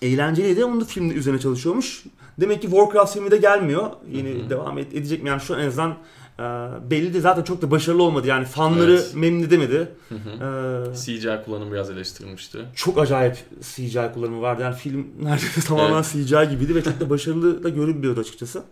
[0.02, 0.66] Eğlenceliydi.
[0.66, 2.04] Onun da filmin üzerine çalışıyormuş.
[2.39, 3.89] Demek ki Warcraft filmi de gelmiyor.
[4.12, 4.49] Yine Hı hı.
[4.49, 5.30] devam edecek mi?
[5.30, 5.91] Yani şu an en azından
[6.39, 6.43] e,
[6.91, 8.28] belli de zaten çok da başarılı olmadı.
[8.28, 9.12] Yani fanları Evet.
[9.16, 9.91] memnun edemedi.
[10.10, 10.89] Hı hı.
[10.91, 12.58] E, CGI kullanımı biraz eleştirilmişti.
[12.76, 14.62] çok acayip CGI kullanımı vardı.
[14.62, 18.64] Yani film neredeyse tamamen CGI gibiydi ve çok da başarılı da görünmüyordu açıkçası.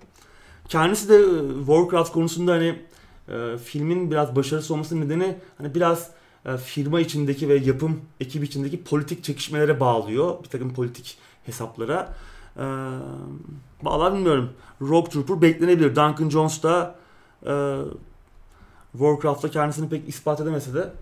[0.70, 1.24] Kendisi de e,
[1.60, 2.76] Warcraft konusunda hani
[3.30, 6.10] e, filmin biraz başarısı olmasının nedeni hani biraz
[6.58, 10.44] firma içindeki ve yapım ekibi içindeki politik çekişmelere bağlıyor.
[10.44, 12.14] Bir takım politik hesaplara.
[12.58, 12.64] E,
[13.84, 14.50] Valla bilmiyorum.
[14.82, 15.90] Rogue Trooper beklenebilir.
[15.96, 16.96] Duncan Jones da
[17.46, 17.54] e,
[18.92, 20.94] Warcraft'ta kendisini pek ispat edemese de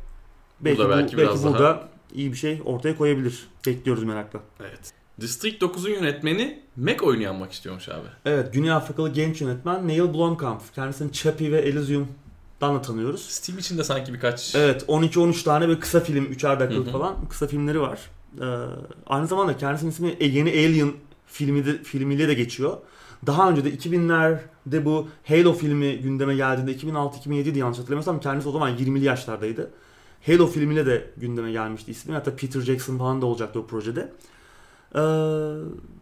[0.62, 3.48] belki, bu- belki belki biraz burada daha- iyi bir şey ortaya koyabilir.
[3.68, 4.40] Bekliyoruz merakla.
[4.60, 4.94] Evet.
[5.22, 8.08] District 9'un yönetmeni Mac oyunu yapmak istiyormuş abi.
[8.26, 10.62] Evet, Güney Afrikalı genç yönetmen Neil Blomkamp.
[10.76, 11.58] Kendisini Chappie ve
[12.62, 13.22] Elysium'dan da tanıyoruz.
[13.22, 17.47] Steam için de sanki birkaç Evet, 12-13 tane ve kısa film, 3'er dakikalık falan kısa
[17.47, 17.99] filmleri var.
[18.41, 18.45] Ee,
[19.08, 20.91] aynı zamanda kendisinin ismi yeni Alien
[21.26, 22.78] filmi de, filmiyle de geçiyor.
[23.26, 28.78] Daha önce de 2000'lerde bu Halo filmi gündeme geldiğinde 2006-2007'di yanlış hatırlamıyorsam kendisi o zaman
[28.78, 29.72] 20'li yaşlardaydı.
[30.26, 32.14] Halo filmiyle de gündeme gelmişti ismi.
[32.14, 34.12] Hatta Peter Jackson falan da olacaktı o projede.
[34.95, 34.99] Ee,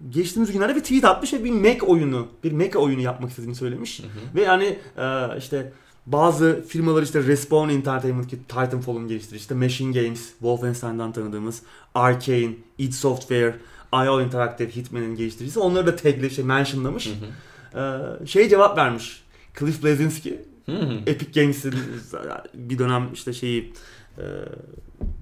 [0.09, 3.99] geçtiğimiz günlerde bir tweet atmış ve bir Mac oyunu, bir Mac oyunu yapmak istediğini söylemiş.
[3.99, 4.35] Hı hı.
[4.35, 5.73] Ve yani e, işte
[6.05, 11.61] bazı firmalar işte Respawn Entertainment ki Titanfall'un geliştirici, işte Machine Games, Wolfenstein'dan tanıdığımız,
[11.95, 13.55] Arkane, id Software,
[13.93, 17.07] IO Interactive, Hitman'in geliştiricisi onları da tag'le şey mentionlamış.
[17.07, 18.21] Hı hı.
[18.23, 19.23] Ee, şey cevap vermiş.
[19.59, 19.83] Cliff
[20.71, 20.99] hı.
[21.07, 21.73] Epic Games'in
[22.53, 23.73] bir dönem işte şeyi
[24.17, 24.23] e,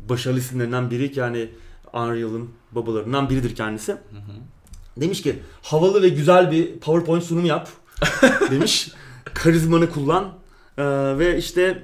[0.09, 1.49] başarılı isimlerinden biri yani
[1.93, 3.91] Unreal'ın babalarından biridir kendisi.
[3.91, 5.01] Hı hı.
[5.01, 7.69] Demiş ki havalı ve güzel bir PowerPoint sunumu yap
[8.51, 8.91] demiş.
[9.33, 10.33] Karizmanı kullan
[10.77, 10.83] Ee,
[11.19, 11.83] ve işte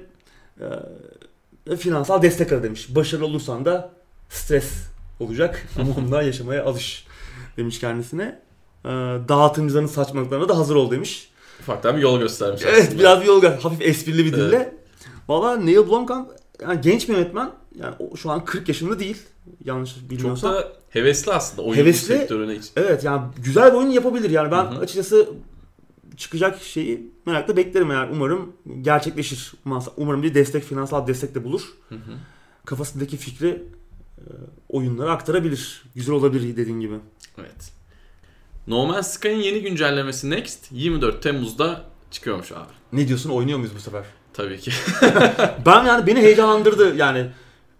[1.70, 2.94] e, finansal destek al demiş.
[2.94, 3.90] Başarılı olursan da
[4.28, 4.70] stres
[5.20, 7.06] olacak ama onunla yaşamaya alış
[7.56, 8.38] demiş kendisine.
[8.84, 8.88] Ee,
[9.28, 11.30] dağıtımcıların saçmalıklarına da hazır ol demiş.
[11.60, 12.98] Ufaktan bir yol göstermiş Evet aslında.
[12.98, 14.56] biraz bir yol gel- hafif esprili bir dille.
[14.56, 14.72] Evet.
[15.28, 16.30] Valla Neil Blomkamp
[16.62, 17.50] yani genç bir yönetmen.
[17.76, 19.16] Yani o şu an 40 yaşında değil.
[19.64, 20.52] Yanlış Çok bilmiyorsam.
[20.52, 22.06] da hevesli aslında oyun Hevesli.
[22.18, 22.64] sektörüne hiç.
[22.76, 24.78] Evet yani güzel bir oyun yapabilir yani ben Hı hı.
[24.80, 25.28] açıkçası
[26.20, 28.52] çıkacak şeyi merakla beklerim yani umarım
[28.82, 29.52] gerçekleşir.
[29.96, 31.62] Umarım- bir destek finansal destek de bulur.
[31.88, 32.12] Hı hı.
[32.64, 33.62] Kafasındaki fikri
[34.18, 34.24] e,
[34.68, 35.82] oyunlara aktarabilir.
[35.94, 36.94] Güzel olabilir dediğin gibi.
[37.38, 37.72] Evet.
[38.66, 42.72] No Man's Sky'ın yeni güncellemesi Next 24 Temmuz'da çıkıyormuş abi.
[42.92, 44.04] Ne diyorsun oynuyor muyuz bu sefer?
[44.32, 44.70] Tabii ki.
[45.66, 47.26] Ben yani beni heyecanlandırdı yani.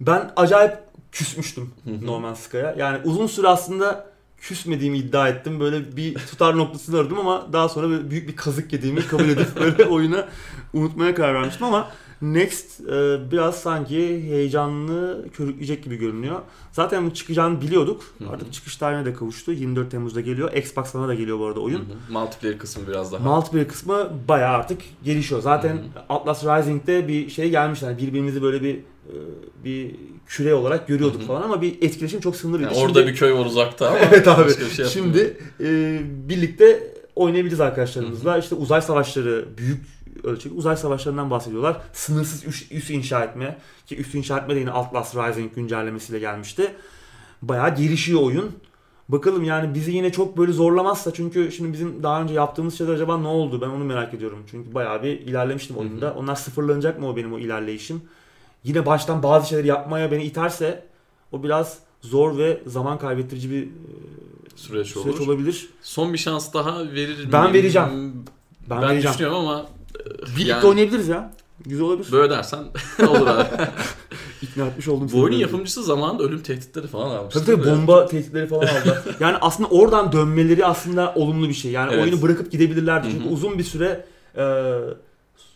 [0.01, 0.78] Ben acayip
[1.12, 1.70] küsmüştüm.
[2.03, 2.74] No Man's Sky'a.
[2.78, 4.09] Yani uzun süre aslında
[4.41, 5.61] küsmediğimi iddia ettim.
[5.61, 9.57] Böyle bir tutar noktasını aradım ama daha sonra böyle büyük bir kazık yediğimi kabul edip
[9.61, 10.24] böyle oyunu
[10.72, 11.91] unutmaya karar vermiştim ama
[12.22, 16.41] Next e, biraz sanki heyecanlı körükleyecek gibi görünüyor.
[16.72, 18.03] Zaten çıkacağını biliyorduk.
[18.30, 19.53] Artık çıkış tarihine de kavuştu.
[19.53, 20.53] 24 Temmuz'da geliyor.
[20.53, 21.84] Xbox'ına da geliyor bu arada oyun.
[22.11, 23.34] Multiplayer kısmı biraz daha.
[23.34, 25.43] Multiplayer kısmı bayağı artık gelişiyor.
[25.43, 25.78] Zaten.
[26.09, 27.82] Atlas Rising'de bir şey gelmiş.
[27.82, 28.80] Yani birbirimizi böyle bir
[29.64, 29.90] bir
[30.26, 31.26] küre olarak görüyorduk Hı hı.
[31.26, 32.72] falan ama bir etkileşim çok sınırlıydı.
[32.74, 34.70] Yani orada bir köy var uzakta ama Evet abi.
[34.76, 34.84] şey.
[34.84, 38.38] Şimdi e, birlikte oynayabiliriz arkadaşlarımızla.
[38.38, 39.86] İşte uzay savaşları, büyük
[40.24, 41.80] ölçekli uzay savaşlarından bahsediyorlar.
[41.92, 43.59] Sınırsız üs, üs inşa etme.
[43.86, 46.72] Ki üs inşa etme de yine Atlas Rising güncellemesiyle gelmişti.
[47.42, 48.51] Bayağı gelişiyor oyun.
[49.09, 53.18] Bakalım yani bizi yine çok böyle zorlamazsa çünkü şimdi bizim daha önce yaptığımız şeyler acaba
[53.18, 54.38] ne oldu ben onu merak ediyorum.
[54.51, 56.14] Çünkü bayağı bir ilerlemiştim oyunda.
[56.14, 58.03] Onlar sıfırlanacak mı o benim o ilerleyişim?
[58.64, 60.84] Yine baştan bazı şeyleri yapmaya beni iterse
[61.32, 63.68] o biraz zor ve zaman kaybettirici bir e,
[64.56, 65.04] süreç olur.
[65.14, 65.68] süreç olabilir.
[65.82, 67.54] Son bir şans daha verir Ben miyim?
[67.54, 67.88] vereceğim.
[68.70, 69.12] Ben, Ben, vereceğim.
[69.14, 69.66] düşünüyorum ama
[70.36, 71.32] Birlikte yani- oynayabiliriz ya.
[71.66, 72.12] Güzel olabilir.
[72.12, 72.58] böyle dersen
[73.08, 73.44] olur abi.
[74.42, 75.08] İkna etmiş oldum.
[75.12, 77.34] Bu oyunun yapımcısı zamanında ölüm tehditleri falan almış.
[77.34, 79.04] Tabii tabii bomba tehditleri falan aldı.
[79.20, 81.70] yani aslında oradan dönmeleri aslında olumlu bir şey.
[81.72, 82.04] Yani Evet.
[82.04, 83.08] oyunu bırakıp gidebilirlerdi.
[83.11, 84.04] Çünkü uzun bir süre
[84.36, 84.74] e,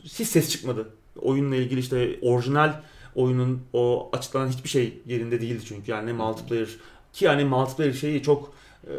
[0.04, 0.88] hiç ses çıkmadı.
[1.20, 2.72] Oyunla ilgili işte orijinal
[3.14, 5.90] oyunun o açıklanan hiçbir şey yerinde değildi çünkü.
[5.90, 6.68] Yani ne multiplayer
[7.12, 8.52] ki yani multiplayer şeyi çok
[8.86, 8.94] e,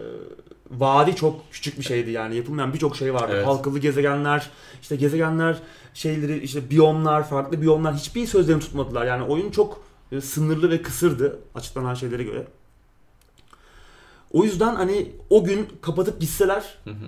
[0.72, 3.34] vadi çok küçük bir şeydi yani yapılmayan birçok şey vardı.
[3.36, 3.48] Evet.
[3.48, 4.50] Halkalı gezegenler,
[4.82, 5.58] işte gezegenler
[5.94, 9.06] şeyleri işte biyomlar, farklı biyomlar hiçbir sözlerini tutmadılar.
[9.06, 12.48] Yani oyun çok e, sınırlı ve kısırdı açıklanan şeylere göre.
[14.32, 17.06] O yüzden hani o gün kapatıp gitseler Hı hı.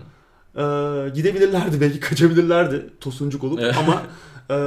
[0.62, 4.03] e, gidebilirlerdi belki kaçabilirlerdi tosuncuk olup ama
[4.49, 4.58] e,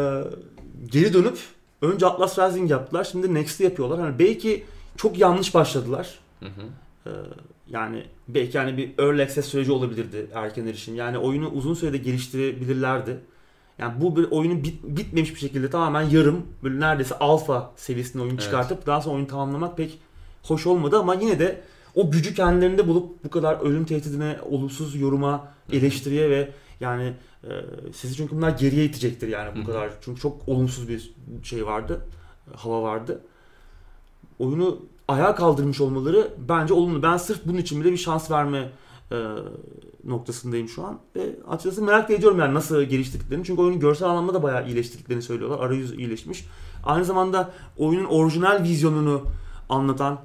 [0.86, 1.38] geri dönüp
[1.82, 4.00] önce Atlas Rising yaptılar şimdi Next'i yapıyorlar.
[4.00, 4.64] Hani belki
[4.96, 6.18] çok yanlış başladılar.
[6.40, 6.50] Hı hı.
[7.06, 7.10] Ee,
[7.68, 10.94] yani belki yani bir early access süreci olabilirdi erken erişim.
[10.96, 13.18] Yani oyunu uzun sürede geliştirebilirlerdi.
[13.78, 18.32] Yani bu bir oyunu bit- bitmemiş bir şekilde tamamen yarım böyle neredeyse alfa seviyesinde oyun
[18.32, 18.42] Evet.
[18.42, 19.98] çıkartıp daha sonra oyunu tamamlamak pek
[20.42, 21.60] hoş olmadı ama yine de
[21.94, 25.48] o gücü kendilerinde bulup bu kadar ölüm tehdidine, olumsuz yoruma.
[25.72, 26.50] Eleştiriye ve
[26.80, 27.12] yani
[27.44, 27.50] e,
[27.92, 29.90] sizi çünkü bunlar geriye itecektir yani bu Hı kadar.
[30.00, 32.06] Çünkü çok olumsuz bir şey vardı,
[32.56, 33.20] hava vardı.
[34.38, 37.02] Oyunu ayağa kaldırmış olmaları bence olumlu.
[37.02, 38.70] Ben sırf bunun için bile bir şans verme
[39.12, 39.16] e,
[40.04, 40.98] noktasındayım şu an.
[41.16, 43.44] Ve açıkçası merak ediyorum yani nasıl geliştirdiklerini.
[43.44, 45.66] Çünkü oyunun görsel anlamda da bayağı iyileştirdiklerini söylüyorlar.
[45.66, 46.44] Arayüz iyileşmiş.
[46.84, 49.22] Aynı zamanda oyunun orijinal vizyonunu
[49.68, 50.18] anlatan, e,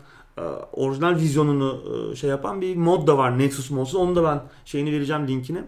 [0.74, 1.82] orijinal vizyonunu
[2.12, 3.40] e, şey yapan bir mod da var.
[3.40, 3.96] Nexus modsuz.
[3.96, 5.64] Onu da ben şeyini vereceğim linkini.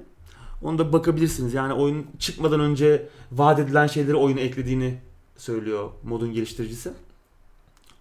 [0.64, 1.54] Onu da bakabilirsiniz.
[1.54, 4.98] Yani oyun çıkmadan önce vaat edilen şeyleri oyuna eklediğini
[5.38, 6.92] söylüyor modun geliştiricisi.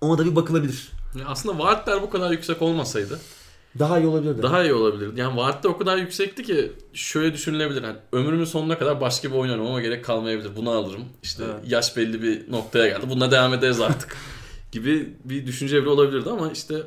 [0.01, 0.93] Ona da bir bakılabilir.
[1.19, 3.21] Ya aslında vaatler bu kadar yüksek olmasaydı
[3.79, 4.43] Daha iyi olabilirdi.
[4.43, 5.21] daha iyi olabilirdi.
[5.21, 7.83] Yani vaatler o kadar yüksekti ki şöyle düşünülebilir.
[7.83, 10.57] Yani ömrümün sonuna kadar başka bir oyun oynamama gerek kalmayabilir.
[10.57, 11.05] Bunu alırım.
[11.23, 11.55] İşte Evet.
[11.67, 13.07] yaş belli bir noktaya geldi.
[13.11, 14.17] Bununla devam ederiz artık
[14.81, 16.83] gibi bir düşünce bile olabilirdi ama işte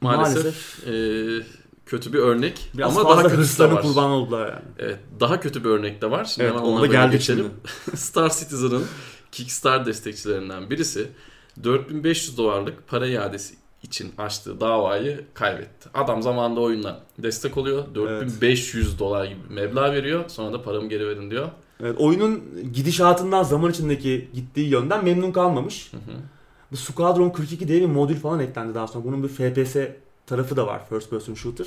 [0.00, 1.46] maalesef, eee,
[1.86, 2.70] kötü bir örnek.
[2.74, 3.82] Biraz ama daha kötüsü de var.
[3.82, 4.62] kurban oldular yani.
[4.78, 6.24] Evet, daha kötü bir örnek de var.
[6.24, 7.50] Şimdi Evet, hemen ona geldik geçelim.
[7.94, 8.84] Star Citizen'ın
[9.32, 11.08] Kickstarter destekçilerinden birisi
[11.64, 15.88] 4500 dolarlık para iadesi için açtığı davayı kaybetti.
[15.94, 17.94] Adam zamanında oyundan destek oluyor.
[17.94, 20.24] 4500 dolar gibi bir meblağ veriyor.
[20.28, 21.48] Sonra da paramı geri verin diyor.
[21.80, 22.42] Evet, oyunun
[22.72, 25.92] gidişatından zaman içindeki gittiği yönden memnun kalmamış.
[25.92, 26.16] Hı hı.
[26.74, 29.04] Bu Squadron 42 diye bir modül falan eklendi daha sonra.
[29.04, 29.76] Bunun bir FPS
[30.26, 30.88] tarafı da var.
[30.88, 31.66] First person shooter.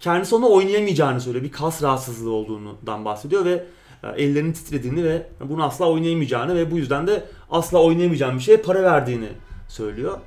[0.00, 1.44] Kendisi onu oynayamayacağını söylüyor.
[1.44, 3.64] Bir kas rahatsızlığı olduğundan bahsediyor ve
[4.02, 8.56] e, ellerinin titrediğini ve bunu asla oynayamayacağını ve bu yüzden de asla oynayamayacağım bir şeye
[8.56, 9.28] para verdiğini
[9.68, 10.18] söylüyor.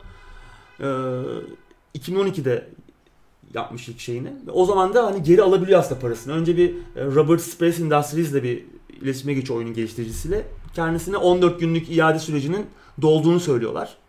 [0.80, 0.86] Ee,
[2.00, 2.70] 2012'de
[3.54, 4.34] yapmış ilk şeyini.
[4.54, 6.34] O zaman da hani geri alabiliyor aslında parasını.
[6.34, 8.66] Önce bir e, Robert Space Industries ile bir
[9.02, 10.48] iletişime geçiyor oyunun geliştiricisiyle.
[10.74, 12.66] Kendisine 14 günlük iade sürecinin
[13.02, 14.01] dolduğunu söylüyorlar.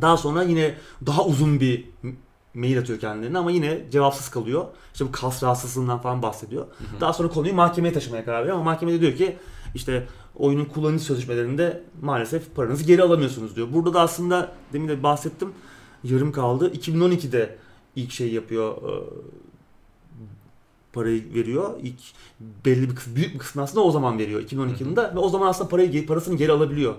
[0.00, 0.74] Daha sonra yine
[1.06, 1.84] daha uzun bir
[2.54, 4.64] mail atıyor kendilerine ama yine cevapsız kalıyor.
[4.92, 6.62] İşte bu kas rahatsızlığından falan bahsediyor.
[6.64, 7.00] hı.
[7.00, 9.36] Daha sonra konuyu mahkemeye taşımaya karar veriyor ama mahkemede diyor ki
[9.74, 13.68] işte oyunun kullanıcı sözleşmelerinde maalesef paranızı geri alamıyorsunuz diyor.
[13.72, 15.52] Burada da aslında demin de bahsettim
[16.04, 16.72] yarım kaldı.
[16.72, 17.58] 2012'de
[17.96, 18.92] ilk şey yapıyor e,
[20.92, 21.70] parayı veriyor.
[21.82, 22.00] İlk
[22.64, 24.82] belli bir kısmı, büyük bir kısmını aslında o zaman veriyor 2012 Hı hı.
[24.84, 26.94] yılında ve o zaman aslında parayı parasını geri alabiliyor.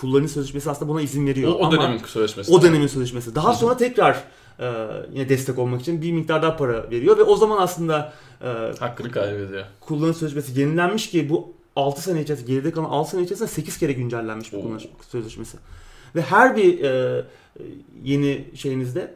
[0.00, 1.52] Kullanıcı sözleşmesi aslında buna izin O, veriyor.
[1.52, 2.52] o Ama dönemin sözleşmesi.
[2.52, 3.34] o dönemin sözleşmesi.
[3.34, 4.22] Daha sonra tekrar
[4.60, 8.46] e, yine destek olmak için bir miktar daha para veriyor ve o zaman aslında e,
[8.80, 9.64] Hakkını kaybediyor.
[9.80, 13.92] kullanıcı sözleşmesi yenilenmiş ki bu 6 sene içerisinde geride kalan 6 sene içerisinde 8 kere
[13.92, 14.62] güncellenmiş bu Oo.
[14.62, 15.56] kullanıcı sözleşmesi.
[16.14, 17.24] Ve her bir e,
[18.04, 19.14] yeni şeyinizde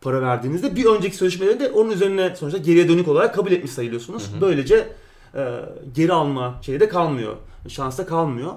[0.00, 4.32] para verdiğinizde bir önceki sözleşmeleri de onun üzerine sonuçta geriye dönük olarak kabul etmiş sayılıyorsunuz.
[4.32, 4.40] Hı hı.
[4.40, 4.88] Böylece
[5.34, 5.60] e,
[5.94, 7.36] geri alma şeyi de kalmıyor.
[7.68, 8.52] Şans da kalmıyor.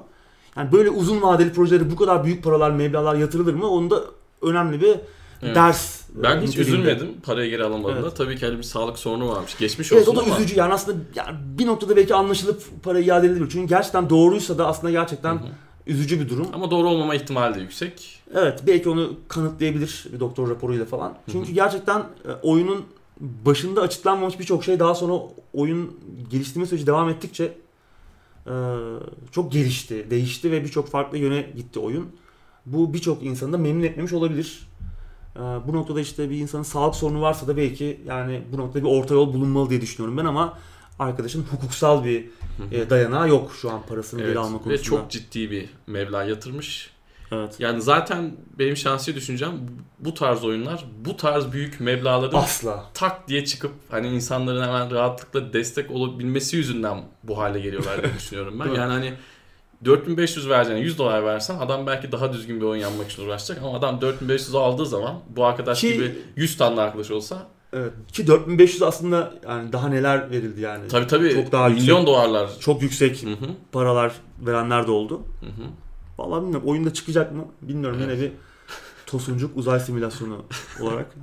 [0.58, 3.70] Yani böyle uzun vadeli projelere bu kadar büyük paralar, meblağlar yatırılır mı?
[3.70, 4.04] Onu da
[4.42, 4.96] önemli bir
[5.42, 5.56] Evet.
[5.56, 6.02] ders.
[6.16, 6.78] Ben hiç niteliğinde.
[6.78, 8.00] üzülmedim parayı geri alamadığında.
[8.00, 8.18] Evet.
[8.18, 9.58] Tabii ki hani bir sağlık sorunu varmış.
[9.60, 10.36] Geçmiş Evet olsun o da ama.
[10.38, 13.50] üzücü yani aslında yani bir noktada belki anlaşılıp para iade edilebilir.
[13.52, 15.48] Çünkü gerçekten doğruysa da aslında gerçekten Hı hı.
[15.88, 16.48] üzücü bir durum.
[16.54, 18.20] Ama doğru olmama ihtimali de yüksek.
[18.36, 21.14] Evet belki onu kanıtlayabilir bir doktor raporuyla falan.
[21.32, 22.84] Çünkü gerçekten e, oyunun
[23.46, 25.14] başında açıklanmamış birçok şey daha sonra
[25.54, 25.92] oyun
[26.32, 27.52] geliştirme süreci devam ettikçe e,
[29.32, 32.08] çok gelişti, değişti ve birçok farklı yöne gitti oyun.
[32.66, 34.68] Bu birçok insanı da memnun etmemiş olabilir.
[35.36, 38.90] E, Bu noktada işte bir insanın sağlık sorunu varsa da belki yani bu noktada bir
[38.90, 40.58] orta yol bulunmalı diye düşünüyorum ben ama
[41.00, 42.26] arkadaşın hukuksal bir
[42.72, 44.30] e, dayanağı yok şu an parasını Evet.
[44.30, 44.74] geri alma konusunda.
[44.74, 46.97] Ve çok ciddi bir meblağ yatırmış.
[47.32, 47.56] Evet.
[47.60, 49.52] Yani zaten benim şahsi düşüncem
[50.00, 52.86] bu tarz oyunlar bu tarz büyük meblağların Asla.
[52.94, 58.60] tak diye çıkıp hani insanların hemen rahatlıkla destek olabilmesi yüzünden bu hale geliyorlar diye düşünüyorum
[58.60, 58.66] ben.
[58.66, 59.14] Yani hani
[59.86, 63.78] 4500 vereceğine 100 dolar versen adam belki daha düzgün bir oyun yapmak için uğraşacak ama
[63.78, 67.92] adam 4500'ü aldığı zaman bu arkadaş Ki- gibi 100 tane arkadaş olsa Evet.
[68.14, 70.88] Ki 4500 aslında yani daha neler verildi yani.
[70.88, 72.08] tabii tabii Çok daha milyon yüksek.
[72.08, 72.50] dolarlar.
[72.60, 74.14] Çok yüksek Hı hı, paralar
[74.46, 75.22] verenler de oldu.
[75.40, 75.68] hı hı.
[76.18, 78.32] Vallahi bilmiyorum oyunda çıkacak mı bilmiyorum yine bir
[79.06, 80.38] tosuncuk uzay simülasyonu
[80.82, 81.16] olarak.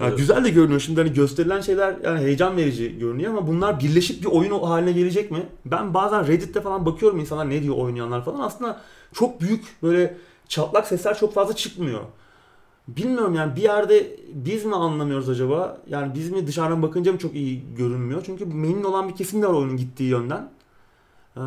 [0.00, 0.18] ya Evet.
[0.18, 4.26] Güzel de görünüyor şimdi hani gösterilen şeyler yani heyecan verici görünüyor ama bunlar birleşik bir
[4.26, 5.46] oyun haline gelecek mi?
[5.64, 8.80] Ben bazen Reddit'te falan bakıyorum insanlar ne diyor oynayanlar falan aslında
[9.12, 10.16] çok büyük böyle
[10.48, 12.00] çatlak sesler çok fazla çıkmıyor.
[12.88, 15.80] Bilmiyorum yani bir yerde biz mi anlamıyoruz acaba?
[15.88, 18.22] Yani biz mi dışarıdan bakınca mı çok iyi görünmüyor?
[18.26, 20.50] Çünkü memnun olan bir kesim de var oyunun gittiği yönden.
[21.36, 21.40] Ee,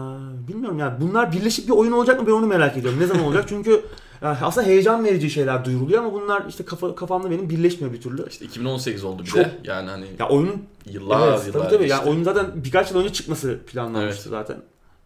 [0.47, 2.99] bilmiyorum yani bunlar birleşik bir oyun olacak mı ben onu merak ediyorum.
[2.99, 3.45] Ne zaman olacak?
[3.49, 3.81] Çünkü
[4.21, 8.25] aslında heyecan verici şeyler duyuruluyor ama bunlar işte kafa, kafamda benim birleşmiyor bir türlü.
[8.29, 9.51] İşte 2018 oldu bir Çok- de.
[9.63, 11.83] Yani hani Ya oyunun yıllar evet, yıllar tabii tabii.
[11.83, 11.91] geçti.
[11.91, 14.57] Yani oyun zaten birkaç yıl önce çıkması planlanmıştı zaten.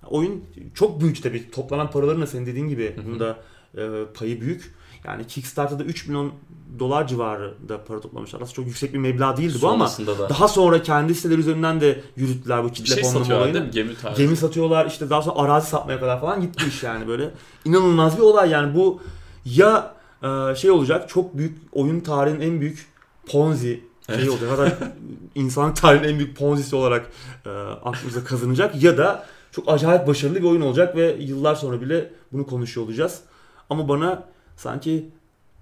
[0.08, 0.44] Oyun
[0.76, 1.52] çok büyük tabii.
[1.52, 3.38] Toplanan paraların da senin dediğin gibi bunda
[3.78, 4.74] e, payı büyük.
[5.06, 6.32] Yani Kickstarter'da 3 milyon
[6.80, 8.42] dolar civarında para toplamışlar.
[8.42, 12.02] Aslında çok yüksek bir meblağ değildi bu ama da daha sonra kendi siteleri üzerinden de
[12.16, 13.62] yürüttüler bu bir kitle şey fonlama olayını.
[13.62, 13.72] mi?
[13.72, 14.22] Gemi tarzı.
[14.22, 17.32] Gemi satıyorlar işte daha sonra arazi satmaya kadar falan gitti iş yani böyle.
[17.66, 19.02] İnanılmaz bir olay yani bu
[19.46, 22.88] ya e, şey olacak çok büyük oyun tarihinin en büyük
[23.28, 24.20] Ponzi Evet.
[24.20, 24.50] şey olacak.
[24.52, 24.94] Hatta
[25.36, 27.12] insanlık tarihinin en büyük Ponzi'si olarak
[27.46, 27.50] e,
[27.84, 32.46] aklımıza kazanacak ya da çok acayip başarılı bir oyun olacak ve yıllar sonra bile bunu
[32.46, 33.22] konuşuyor olacağız.
[33.70, 34.24] Ama bana
[34.56, 35.10] sanki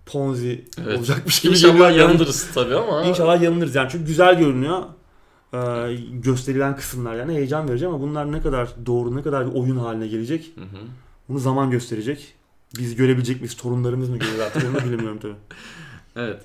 [0.05, 0.97] Ponzi Evet.
[0.97, 2.09] olacakmış gibi İnşallah geliyor.
[2.09, 3.03] Yanılırız tabii ama.
[3.03, 4.83] İnşallah yanılırız yani çünkü güzel görünüyor.
[5.53, 5.57] Ee,
[6.11, 10.07] gösterilen kısımlar yani heyecan verici ama bunlar ne kadar doğru ne kadar bir oyun haline
[10.07, 10.79] gelecek Hı hı.
[11.29, 12.33] bunu zaman gösterecek.
[12.77, 13.55] Biz görebilecek miyiz?
[13.57, 15.35] Torunlarımız mı görür artık onu bilemiyorum tabii.
[16.15, 16.41] Evet.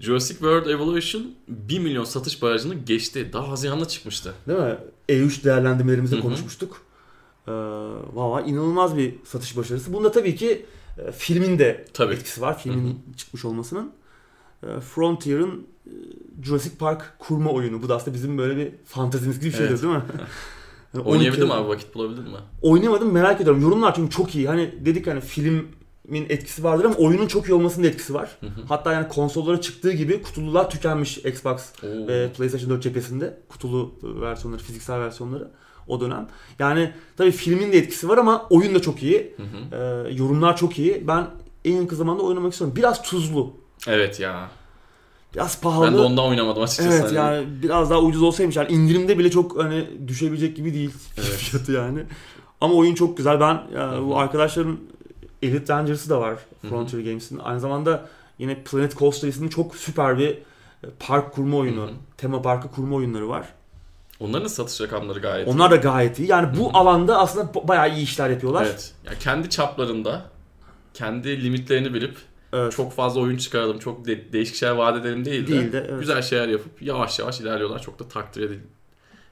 [0.00, 3.30] Jurassic World Evolution 1 milyon satış barajını geçti.
[3.32, 4.34] Daha Haziran'da çıkmıştı.
[4.48, 4.76] Değil mi?
[5.08, 6.80] E3 değerlendirmelerimizde konuşmuştuk.
[7.48, 7.52] Ee,
[8.14, 9.92] Valla inanılmaz bir satış başarısı.
[9.92, 10.66] Bunda tabii ki
[10.98, 12.14] e, filmin de Tabii.
[12.14, 12.58] etkisi var.
[12.58, 13.92] Filmin Hı çıkmış olmasının.
[14.62, 15.90] E, Frontier'ın e,
[16.42, 17.82] Jurassic Park kurma oyunu.
[17.82, 19.82] Bu da aslında bizim böyle bir fantezimiz gibi bir şeydir Evet.
[19.82, 20.02] değil mi?
[20.94, 21.68] Yani Oynayabildin 12 mi abi?
[21.68, 22.36] Vakit bulabildin mi?
[22.62, 23.62] Oynamadım merak ediyorum.
[23.62, 24.48] Yorumlar çünkü çok iyi.
[24.48, 25.68] Hani dedik hani filmin
[26.12, 28.30] etkisi vardır ama oyunun çok iyi olmasının da etkisi var.
[28.40, 28.50] Hı hı.
[28.68, 31.86] Hatta yani konsollara çıktığı gibi kutulular tükenmiş Xbox Oo.
[32.08, 33.38] ve PlayStation 4 cephesinde.
[33.48, 35.50] Kutulu versiyonları, fiziksel versiyonları
[35.88, 36.28] o dönem.
[36.58, 39.34] Yani tabii filmin de etkisi var ama oyun da çok iyi.
[39.36, 39.76] Hı hı.
[40.08, 41.08] Ee, yorumlar çok iyi.
[41.08, 41.26] Ben
[41.64, 42.76] en yakın zamanda oynamak istiyorum.
[42.76, 43.52] Biraz tuzlu.
[43.88, 44.48] Evet ya.
[45.34, 45.86] Biraz pahalı.
[45.86, 46.90] Ben de ondan oynamadım açıkçası.
[46.90, 50.90] Evet Hani yani biraz daha ucuz olsaymış yani indirimde bile çok hani düşebilecek gibi değil
[51.16, 51.26] Evet.
[51.36, 52.00] fiyatı yani.
[52.60, 53.40] Ama oyun çok güzel.
[53.40, 54.06] Ben ya, Hı hı.
[54.06, 54.78] bu arkadaşların
[55.44, 56.38] Elite Dangers'ı da var.
[56.68, 57.38] Frontier Games'in.
[57.38, 60.38] Aynı zamanda yine Planet Coaster isimli çok süper bir e,
[61.00, 61.90] park kurma oyunu, Hı hı.
[62.16, 63.48] tema parkı kurma oyunları var.
[64.20, 66.28] Onların da satış rakamları gayet Onlar da gayet iyi.
[66.30, 66.78] Yani bu Hı hı.
[66.78, 68.64] alanda aslında ba- bayağı iyi işler yapıyorlar.
[68.64, 68.92] Evet.
[69.04, 70.22] Ya kendi çaplarında
[70.94, 72.16] kendi limitlerini bilip
[72.52, 72.72] Evet.
[72.72, 76.00] çok fazla oyun çıkaralım, çok de- değişik şeyler vaat edelim değil de, Değil de, evet.
[76.00, 77.82] güzel şeyler yapıp yavaş yavaş ilerliyorlar.
[77.82, 78.42] Çok da takdir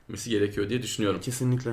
[0.09, 1.21] edilmesi gerekiyor diye düşünüyorum.
[1.21, 1.71] Kesinlikle.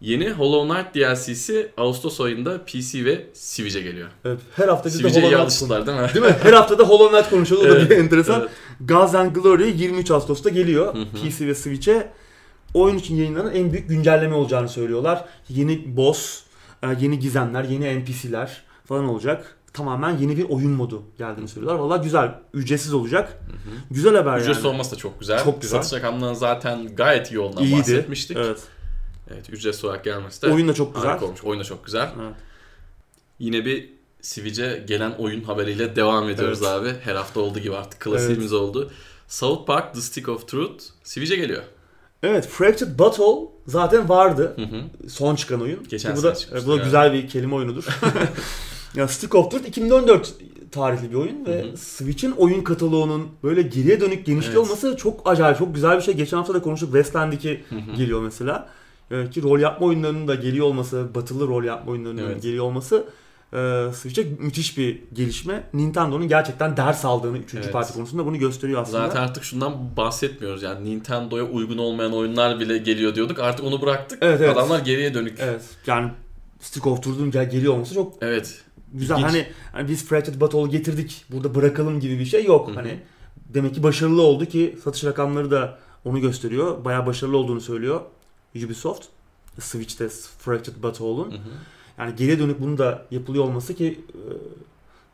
[0.00, 4.08] Yeni Hollow Knight DLC'si Ağustos ayında PC ve Switch'e geliyor.
[4.24, 4.40] Evet.
[4.56, 6.08] Her hafta biz Switch'e iyi alıştılar değil mi?
[6.14, 6.36] Değil mi?
[6.42, 7.66] Her hafta da Hollow Knight konuşuyoruz.
[7.66, 8.40] O da Evet, bir enteresan.
[8.40, 8.50] evet.
[8.80, 10.94] Gods and Glory 23 Ağustos'ta geliyor.
[10.94, 11.04] Hı hı.
[11.28, 12.12] PC ve Switch'e.
[12.74, 15.24] Oyun için yayınlanan en büyük güncelleme olacağını söylüyorlar.
[15.48, 16.40] Yeni boss,
[16.82, 19.56] e, yeni gizemler, yeni NPC'ler falan olacak.
[19.72, 21.80] Tamamen yeni bir oyun modu geldiğini söylüyorlar.
[21.80, 22.34] Valla güzel.
[22.54, 23.38] Ücretsiz olacak.
[23.90, 24.72] Güzel haber Ücretsiz yani.
[24.72, 25.44] olması da çok güzel.
[25.44, 25.82] Çok güzel.
[25.82, 27.78] Satış rakamlarının zaten gayet iyi olduğundan İyiydi.
[27.78, 28.36] bahsetmiştik.
[28.36, 28.58] Evet.
[29.34, 29.50] Evet.
[29.50, 31.20] ücretsiz olarak gelmesi de Oyun da çok güzel.
[31.22, 31.44] olmuş.
[31.44, 32.10] Oyun da çok güzel.
[32.22, 32.34] Evet.
[33.38, 33.90] Yine bir
[34.22, 36.70] Switch'e gelen oyun haberiyle devam ediyoruz Evet.
[36.70, 36.94] abi.
[37.04, 38.90] Her hafta olduğu gibi artık klasiğimiz oldu.
[39.28, 41.62] South Park The Stick of Truth Switch'e geliyor.
[42.22, 44.52] Evet, Fractured Battle zaten vardı.
[44.56, 45.08] Hı hı.
[45.10, 45.84] Son çıkan oyun.
[45.88, 46.34] Geçen bu da,
[46.66, 47.84] bu da güzel bir kelime oyunudur.
[48.94, 50.34] ya Stick of Truth 2014
[50.72, 51.76] tarihli bir oyun ve Hı hı.
[51.76, 54.66] Switch'in oyun kataloğunun böyle geriye dönük genişliği Evet.
[54.66, 56.14] olması çok acayip, çok güzel bir şey.
[56.14, 57.64] Geçen hafta da konuştuk Westland'deki
[57.96, 58.68] geliyor mesela.
[59.10, 62.42] Ee, ki rol yapma oyunlarının da geliyor olması, batılı rol yapma oyunlarının Evet.
[62.42, 63.06] geliyor olması
[63.52, 65.62] e, Switch'e müthiş bir gelişme.
[65.74, 67.54] Nintendo'nun gerçekten ders aldığını 3.
[67.54, 67.72] Evet.
[67.72, 69.06] parti konusunda bunu gösteriyor aslında.
[69.06, 73.38] Zaten artık şundan bahsetmiyoruz yani Nintendo'ya uygun olmayan oyunlar bile geliyor diyorduk.
[73.38, 74.18] Artık onu bıraktık.
[74.22, 74.56] Evet, evet.
[74.56, 75.38] Adamlar geriye dönük.
[75.40, 75.62] Evet.
[75.86, 76.10] Yani
[76.60, 78.62] Stick of Truth'un gel- geliyor olması çok Evet.
[78.92, 79.14] güzel.
[79.16, 79.30] İlginç.
[79.30, 81.24] Hani, hani biz Fractured Butthole getirdik.
[81.32, 82.68] Burada bırakalım gibi bir şey yok.
[82.68, 82.76] Hı hı.
[82.76, 83.00] Hani
[83.48, 86.84] demek ki başarılı oldu ki satış rakamları da onu gösteriyor.
[86.84, 88.00] Bayağı başarılı olduğunu söylüyor
[88.56, 89.08] Ubisoft.
[89.60, 90.82] Switch'te Fractured
[91.36, 91.50] hı.
[91.98, 94.20] Yani geriye dönük bunu da yapılıyor olması ki e,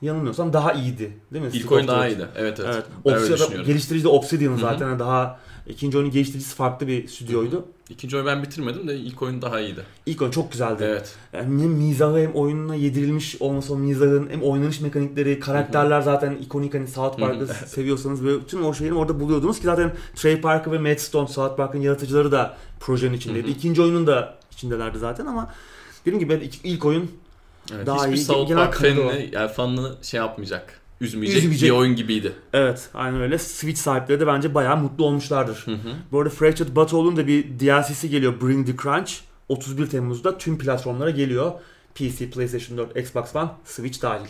[0.02, 1.12] yanılmıyorsam daha iyiydi.
[1.32, 1.48] Değil mi?
[1.48, 2.26] İlk Stick oyun daha iyiydi.
[2.36, 2.74] Evet evet.
[2.74, 2.86] Evet.
[3.04, 4.88] Obsidian, geliştirici de Obsidian zaten.
[4.88, 7.64] Yani Daha ikinci oyunun geliştiricisi farklı bir stüdyoydu.
[7.90, 9.82] İkinci oyunu ben bitirmedim de ilk oyun daha iyiydi.
[10.06, 10.84] İlk oyun çok güzeldi.
[10.86, 11.14] Evet.
[11.32, 16.74] Yani hem mizahı hem oyununa yedirilmiş olması o mizahın hem oynanış mekanikleri, karakterler zaten ikonik
[16.74, 20.78] hani South Park'ı seviyorsanız böyle bütün o şeyleri orada buluyordunuz ki zaten Trey Parker ve
[20.78, 23.46] Matt Stone South Park'ın yaratıcıları da projenin içindeydi.
[23.46, 23.54] Hı hı.
[23.56, 25.52] İkinci oyunun da içindelerdi zaten ama
[26.06, 27.10] dediğim gibi ilk oyun
[27.74, 27.86] evet.
[27.86, 28.24] Daha Hiçbir iyi.
[28.24, 30.80] South Park fanını, yani fanını şey yapmayacak.
[31.00, 31.70] Üzmeyecek, Üzmeyecek.
[31.70, 32.32] bir oyun gibiydi.
[32.52, 35.62] evet aynen öyle Switch sahipleri de bence bayağı mutlu olmuşlardır.
[35.64, 35.92] Hı hı.
[36.12, 39.12] Bu arada Fractured Butthole'un da bir DLC'si geliyor Bring the Crunch.
[39.48, 41.52] 31 Temmuz'da tüm platformlara geliyor.
[41.94, 44.26] PC, PlayStation 4, Xbox One, Switch dahil.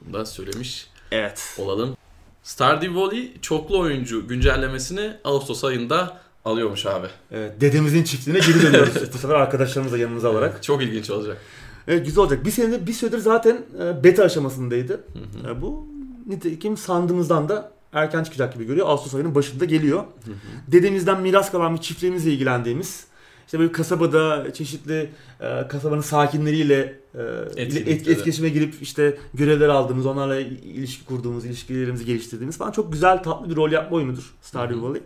[0.00, 1.54] Bunu da söylemiş Evet.
[1.58, 1.96] olalım.
[2.42, 7.06] Stardew Valley çoklu oyuncu güncellemesini Ağustos ayında alıyormuş abi.
[7.30, 8.94] Evet, dedemizin çiftliğine geri dönüyoruz.
[9.14, 10.62] Bu sefer arkadaşlarımızı da yanımıza alarak.
[10.62, 11.38] Çok ilginç olacak.
[11.88, 12.44] Evet güzel olacak.
[12.44, 14.92] Bir senedir, bir süredir zaten e, beta aşamasındaydı.
[14.92, 15.52] Hı hı.
[15.52, 15.86] E, Bu
[16.26, 18.88] nitekim sandığımızdan da erken çıkacak gibi görüyor.
[18.88, 19.98] Ağustos ayının başında geliyor.
[19.98, 20.72] Hı hı.
[20.72, 23.04] Dedemizden miras kalan bir çiftliğimizle ilgilendiğimiz,
[23.46, 25.10] işte böyle kasabada çeşitli
[25.40, 27.22] e, kasabanın sakinleriyle e,
[27.56, 33.50] et, etkileşime girip işte görevler aldığımız, onlarla ilişki kurduğumuz, ilişkilerimizi geliştirdiğimiz falan çok güzel tatlı
[33.50, 35.00] bir rol yapma oyunudur Stardew Hı hı.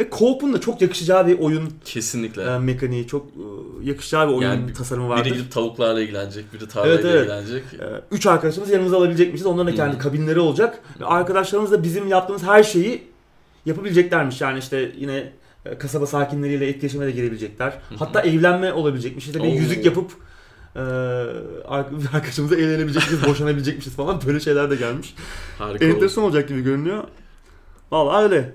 [0.00, 2.42] Ve co-op'un da çok yakışacağı bir oyun Kesinlikle.
[2.42, 3.42] e, mekaniği, çok e,
[3.88, 5.24] yakışacağı bir oyun Yani tasarımı vardır.
[5.24, 7.20] Biri gidip tavuklarla ilgilenecek, biri tarlayla Evet, evet.
[7.20, 7.62] ilgilenecek.
[7.80, 9.46] Ee, Üç arkadaşımız yanımıza alabilecekmişiz.
[9.46, 9.98] Onların da kendi Hı.
[9.98, 10.80] kabinleri olacak.
[11.00, 13.02] Ve arkadaşlarımız da bizim yaptığımız her şeyi
[13.66, 14.40] yapabileceklermiş.
[14.40, 15.32] Yani işte yine
[15.66, 17.72] e, kasaba sakinleriyle etkileşime de girebilecekler.
[17.98, 19.26] Hatta evlenme olabilecekmiş.
[19.26, 19.54] İşte bir Oo.
[19.54, 20.10] yüzük yapıp
[20.76, 25.14] e, ar- arkadaşımıza evlenebilecekmişiz, boşanabilecekmişiz falan böyle şeyler de gelmiş.
[25.58, 25.94] Harika olur.
[25.94, 27.04] Enteresan olacak gibi görünüyor.
[27.90, 28.52] Vallahi öyle.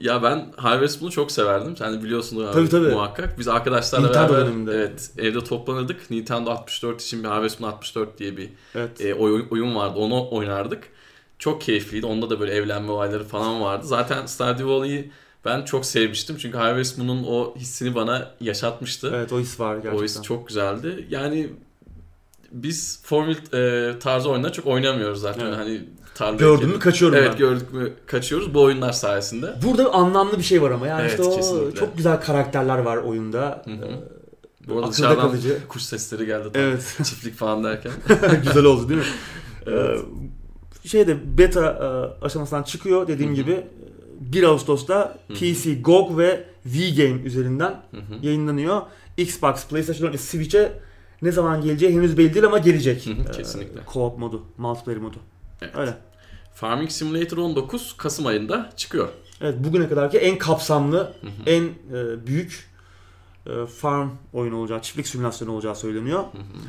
[0.00, 1.76] Ya ben Harvest Moon'u çok severdim.
[1.76, 2.88] Sen de biliyorsunuz abi Tabii, tabii.
[2.88, 3.38] muhakkak.
[3.38, 4.72] Biz arkadaşlarla Nintendo beraber döneminde.
[4.72, 6.10] evet, evde toplanırdık.
[6.10, 9.00] Nintendo 64 için bir Harvest Moon 64 diye bir Evet.
[9.00, 9.98] e, oyun, oyun vardı.
[9.98, 10.82] Onu oynardık.
[11.38, 12.06] Çok keyifliydi.
[12.06, 13.86] Onda da böyle evlenme olayları falan vardı.
[13.86, 15.10] Zaten Stardew Valley'i
[15.44, 16.36] ben çok sevmiştim.
[16.36, 19.12] Çünkü Harvest Moon'un o hissini bana yaşatmıştı.
[19.14, 19.98] Evet o his var gerçekten.
[19.98, 21.06] o his çok güzeldi.
[21.10, 21.48] Yani
[22.52, 25.46] biz formül e, tarzı oyunları çok oynamıyoruz zaten.
[25.46, 25.56] Evet.
[25.56, 25.80] Hani
[26.20, 27.38] tarla Gördün mü kaçıyorum Evet ben.
[27.38, 29.54] gördük mü kaçıyoruz bu oyunlar sayesinde.
[29.66, 31.80] Burada anlamlı bir şey var ama yani Evet, işte o kesinlikle.
[31.80, 33.62] çok güzel karakterler var oyunda.
[33.64, 33.84] Hı hı.
[33.84, 35.58] Ee, Bu arada dışarıdan kalıcı.
[35.68, 36.48] kuş sesleri geldi.
[36.52, 36.96] tam Evet.
[37.04, 37.92] Çiftlik falan derken.
[38.46, 39.06] Güzel oldu değil mi?
[39.66, 40.00] Evet.
[40.84, 41.64] Ee, şeyde beta
[42.20, 43.42] e, aşamasından çıkıyor dediğim Hı hı.
[43.42, 45.38] gibi e, 1 Ağustos'ta Hı hı.
[45.38, 48.26] PC, GOG ve V-Game üzerinden Hı hı.
[48.26, 48.82] yayınlanıyor.
[49.16, 50.72] Xbox, PlayStation 4 ve Switch'e
[51.22, 53.06] ne zaman geleceği henüz belli değil ama gelecek.
[53.06, 53.80] Hı hı, Ee, kesinlikle.
[53.80, 55.16] Co-op modu, multiplayer modu.
[55.62, 55.74] Evet.
[55.76, 55.94] Öyle.
[56.60, 59.08] Farming Simulator 19 Kasım ayında çıkıyor.
[59.40, 61.50] Evet bugüne kadarki en kapsamlı, Hı hı.
[61.50, 62.70] en e, büyük
[63.46, 66.18] e, farm oyunu olacağı, çiftlik simülasyonu olacağı söyleniyor.
[66.18, 66.60] Hı hı.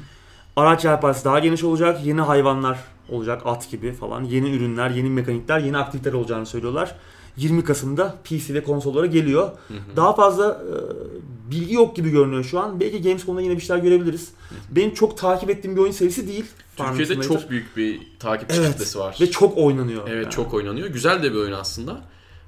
[0.55, 2.05] Araç yelpazesi daha geniş olacak.
[2.05, 2.79] Yeni hayvanlar
[3.09, 3.41] olacak.
[3.45, 4.23] At gibi falan.
[4.23, 6.95] Yeni ürünler, yeni mekanikler, yeni aktiviteler olacağını söylüyorlar.
[7.37, 9.51] 20 Kasım'da PC ve konsollara geliyor.
[9.67, 9.95] Hı hı.
[9.95, 12.79] Daha fazla e, bilgi yok gibi görünüyor şu an.
[12.79, 14.31] Belki Gamescom'da yine bir şeyler görebiliriz.
[14.71, 16.45] Benim çok takip ettiğim bir oyun serisi değil.
[16.77, 17.39] Türkiye'de Simulator.
[17.39, 18.71] çok büyük bir takipçi Evet.
[18.71, 19.17] kitlesi var.
[19.21, 20.01] ve çok oynanıyor.
[20.07, 20.31] Evet Yani.
[20.33, 20.87] çok oynanıyor.
[20.87, 22.01] Güzel de bir oyun aslında.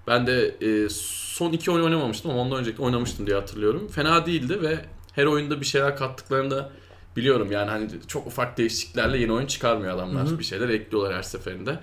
[0.08, 3.88] Ben de e, son iki oyun oynamamıştım ama ondan önceki oynamıştım diye hatırlıyorum.
[3.88, 6.70] Fena değildi ve her oyunda bir şeyler kattıklarını da
[7.18, 7.52] biliyorum.
[7.52, 10.28] Yani hani çok ufak değişikliklerle yeni oyun çıkarmıyor adamlar.
[10.28, 10.40] Hı hı.
[10.40, 11.80] Bir şeyler ekliyorlar her seferinde.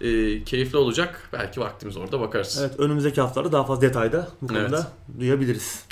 [0.00, 1.28] E, keyifli olacak.
[1.32, 2.58] Belki vaktimiz orada bakarız.
[2.60, 4.62] Evet önümüzdeki haftalarda daha fazla detayda bu konuda
[5.08, 5.20] Evet.
[5.20, 5.84] duyabiliriz.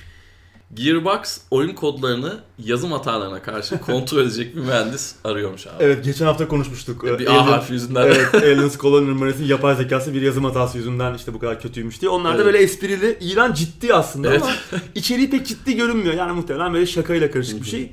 [0.74, 5.74] Gearbox oyun kodlarını yazım hatalarına karşı kontrol edecek bir mühendis arıyormuş abi.
[5.80, 7.04] Evet geçen hafta konuşmuştuk.
[7.04, 8.02] Bir Ee, A Alien- harfi yüzünden.
[8.06, 12.10] Evet, Alien Colony numarasının yapay zekası bir yazım hatası yüzünden işte bu kadar kötüymüş diye.
[12.10, 12.46] Onlar da Evet.
[12.46, 14.42] böyle esprili, ilan ciddi aslında Evet.
[14.42, 14.52] ama
[14.94, 16.14] içeriği pek ciddi görünmüyor.
[16.14, 17.92] Yani muhtemelen böyle şakayla karışık bir şey.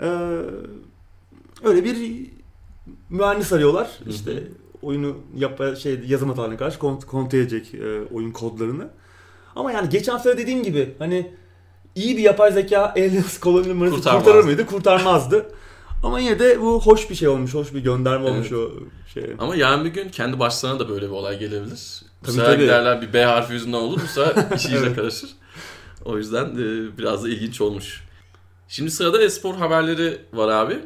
[0.00, 0.06] Ee,
[1.64, 1.96] öyle bir
[3.10, 3.90] mühendis arıyorlar.
[4.08, 4.42] İşte
[4.84, 8.88] oyunu yap şey yazım hatalarına karşı kont- kontrol edecek e, oyun kodlarını.
[9.56, 11.32] Ama yani geçen hafta dediğim gibi hani
[11.94, 14.24] iyi bir yapay zeka Aliens Kurtarmaz.
[14.24, 14.66] kurtarır mıydı?
[14.66, 15.46] Kurtarmazdı.
[16.02, 18.70] Ama yine de bu hoş bir şey olmuş, hoş bir gönderme olmuş o
[19.14, 19.24] şey.
[19.38, 22.02] Ama yarın bir gün kendi başlarına da böyle bir olay gelebilir.
[22.22, 22.62] Bu Tabii, sefer tabii.
[22.62, 24.00] giderler bir B harfi yüzünden olur.
[24.02, 24.96] Bu sefer iş Evet.
[24.96, 25.30] karışır.
[26.04, 28.04] O yüzden e, biraz da ilginç olmuş.
[28.68, 30.78] Şimdi sırada espor haberleri var abi.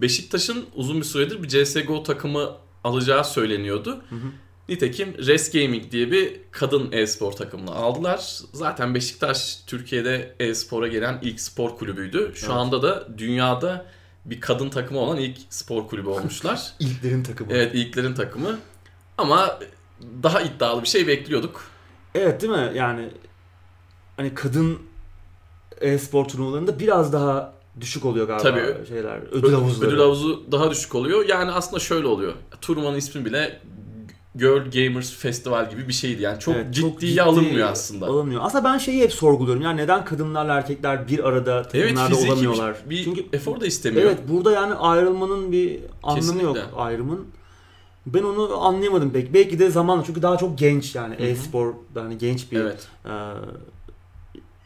[0.00, 2.50] Beşiktaş'ın uzun bir süredir bir CSGO takımı
[2.84, 4.04] alacağı söyleniyordu.
[4.68, 8.38] Nitekim Res Gaming diye bir kadın e-spor takımını aldılar.
[8.52, 12.32] Zaten Beşiktaş Türkiye'de e-spora gelen ilk spor kulübüydü.
[12.34, 12.56] Şu Evet.
[12.56, 13.86] anda da dünyada
[14.24, 16.72] bir kadın takımı olan ilk spor kulübü olmuşlar.
[16.80, 17.52] İlklerin takımı.
[17.52, 18.58] Evet ilklerin takımı.
[19.18, 19.58] Ama
[20.22, 21.64] daha iddialı bir şey bekliyorduk.
[22.14, 22.72] Evet değil mi?
[22.74, 23.08] Yani
[24.16, 24.78] hani kadın
[25.80, 28.86] e-spor turnuvalarında biraz daha düşük oluyor galiba Tabii.
[28.88, 29.20] şeyler.
[29.32, 29.88] Ödül havuzları.
[29.90, 31.28] Ödül havuzu daha düşük oluyor.
[31.28, 32.32] Yani aslında şöyle oluyor.
[32.60, 33.60] Turnuvanın ismi bile
[34.36, 36.22] Girl Gamers Festival gibi bir şeydi.
[36.22, 38.06] Yani çok Evet, ciddiye ciddi alınmıyor aslında.
[38.06, 38.40] Alınmıyor.
[38.44, 39.62] Aslında ben şeyi hep sorguluyorum.
[39.62, 42.76] Yani neden kadınlarla erkekler bir arada Evet takımlarda fiziki olamıyorlar?
[42.90, 44.04] bir, Çünkü efor da istemiyor.
[44.06, 46.46] evet burada yani ayrılmanın bir anlamı Kesinlikle.
[46.46, 47.26] yok ayrımın.
[48.06, 49.34] Ben onu anlayamadım pek.
[49.34, 51.26] Belki de zamanla çünkü daha çok genç yani Hı hı.
[51.26, 52.88] e-spor yani genç bir Evet.
[53.06, 53.10] e,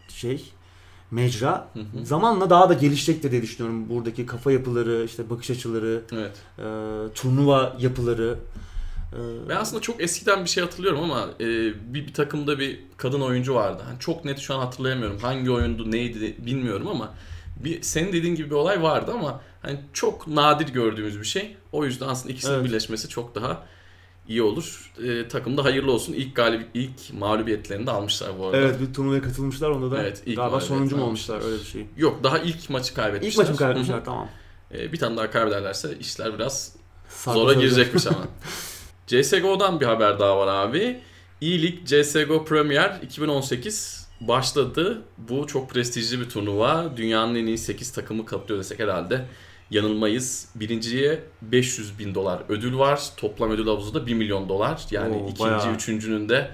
[0.09, 0.53] şey
[1.11, 1.69] mecra.
[1.73, 2.07] Hı hı.
[2.07, 3.89] Zamanla daha da gelişecektir diye düşünüyorum.
[3.89, 6.33] Buradaki kafa yapıları, işte bakış açıları, Evet.
[6.59, 6.63] e,
[7.15, 8.39] turnuva yapıları.
[9.13, 11.45] E, Ben aslında çok eskiden bir şey hatırlıyorum ama e,
[11.95, 13.83] bir, bir takımda bir kadın oyuncu vardı.
[13.87, 15.19] Hani çok net şu an hatırlayamıyorum.
[15.19, 17.15] Hangi oyundu, neydi bilmiyorum ama
[17.65, 21.57] bir senin dediğin gibi bir olay vardı ama hani çok nadir gördüğümüz bir şey.
[21.73, 22.65] O yüzden aslında ikisinin Evet.
[22.65, 23.63] birleşmesi çok daha
[24.29, 24.93] iyi olur.
[25.05, 26.13] E, takımda hayırlı olsun.
[26.13, 28.57] İlk galib ilk mağlubiyetlerini de almışlar bu arada.
[28.57, 31.87] Evet bir turnuvaya katılmışlar onda da Evet, ilk galiba sonuncu mu olmuşlar öyle bir şey.
[31.97, 33.31] Yok daha ilk maçı kaybetmişler.
[33.31, 33.59] İlk maçı mı Hı hı.
[33.59, 34.29] kaybetmişler tamam.
[34.75, 36.73] E, bir tane daha kaybederlerse işler biraz
[37.09, 38.25] Sarpa Zora girecekmiş ama.
[39.07, 41.01] CSGO'dan bir haber daha var abi.
[41.43, 45.03] E-League CSGO Premier 2018 başladı.
[45.19, 46.97] Bu çok prestijli bir turnuva.
[46.97, 49.25] Dünyanın en iyi 8 takımı kaplıyor desek herhalde.
[49.71, 50.49] Yanılmayız.
[50.55, 53.03] Birinciye 500 bin dolar ödül var.
[53.17, 54.87] Toplam ödül havuzu da 1 milyon dolar.
[54.91, 55.75] Yani Oo, ikinci, bayağı.
[55.75, 56.51] üçüncünün de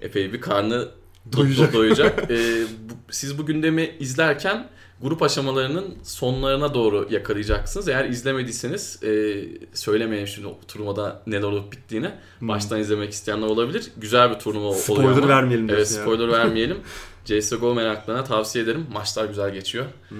[0.00, 0.88] epey bir karnı
[1.36, 1.72] Doyacak.
[1.72, 2.18] doyacak.
[2.30, 4.68] Ee, bu- siz bu gündemi izlerken
[5.02, 7.88] grup aşamalarının sonlarına doğru yakalayacaksınız.
[7.88, 9.44] Eğer izlemediyseniz e,
[9.74, 12.10] söylemeyin şimdi o turnuvada neler olup bittiğini.
[12.38, 12.48] Hmm.
[12.48, 13.90] Baştan izlemek isteyenler olabilir.
[13.96, 15.28] Güzel bir turnuva oluyor Spoiler ama.
[15.28, 16.02] vermeyelim Evet diyorsun ya.
[16.02, 16.78] spoiler vermeyelim.
[17.24, 18.86] CSGO meraklarına tavsiye ederim.
[18.92, 19.84] Maçlar güzel geçiyor.
[20.08, 20.18] Hmm.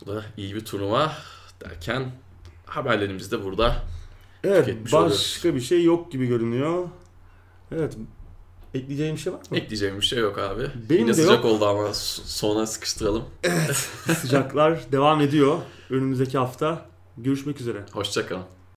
[0.00, 1.12] Bu da iyi bir turnuva
[1.64, 2.10] derken
[2.66, 3.76] haberlerimiz de burada.
[4.44, 5.40] Evet başka oluyoruz.
[5.44, 6.88] bir şey yok gibi görünüyor.
[7.72, 7.96] Evet
[8.74, 9.56] ekleyeceğim bir şey var mı?
[9.56, 10.62] Ekleyeceğim bir şey yok abi.
[10.90, 11.44] Benim Yine de sıcak yok.
[11.44, 13.24] oldu ama s- sonra sıkıştıralım.
[14.20, 15.58] Sıcaklar devam ediyor.
[15.90, 16.86] Önümüzdeki hafta
[17.18, 17.84] görüşmek üzere.
[17.92, 18.42] Hoşçakalın.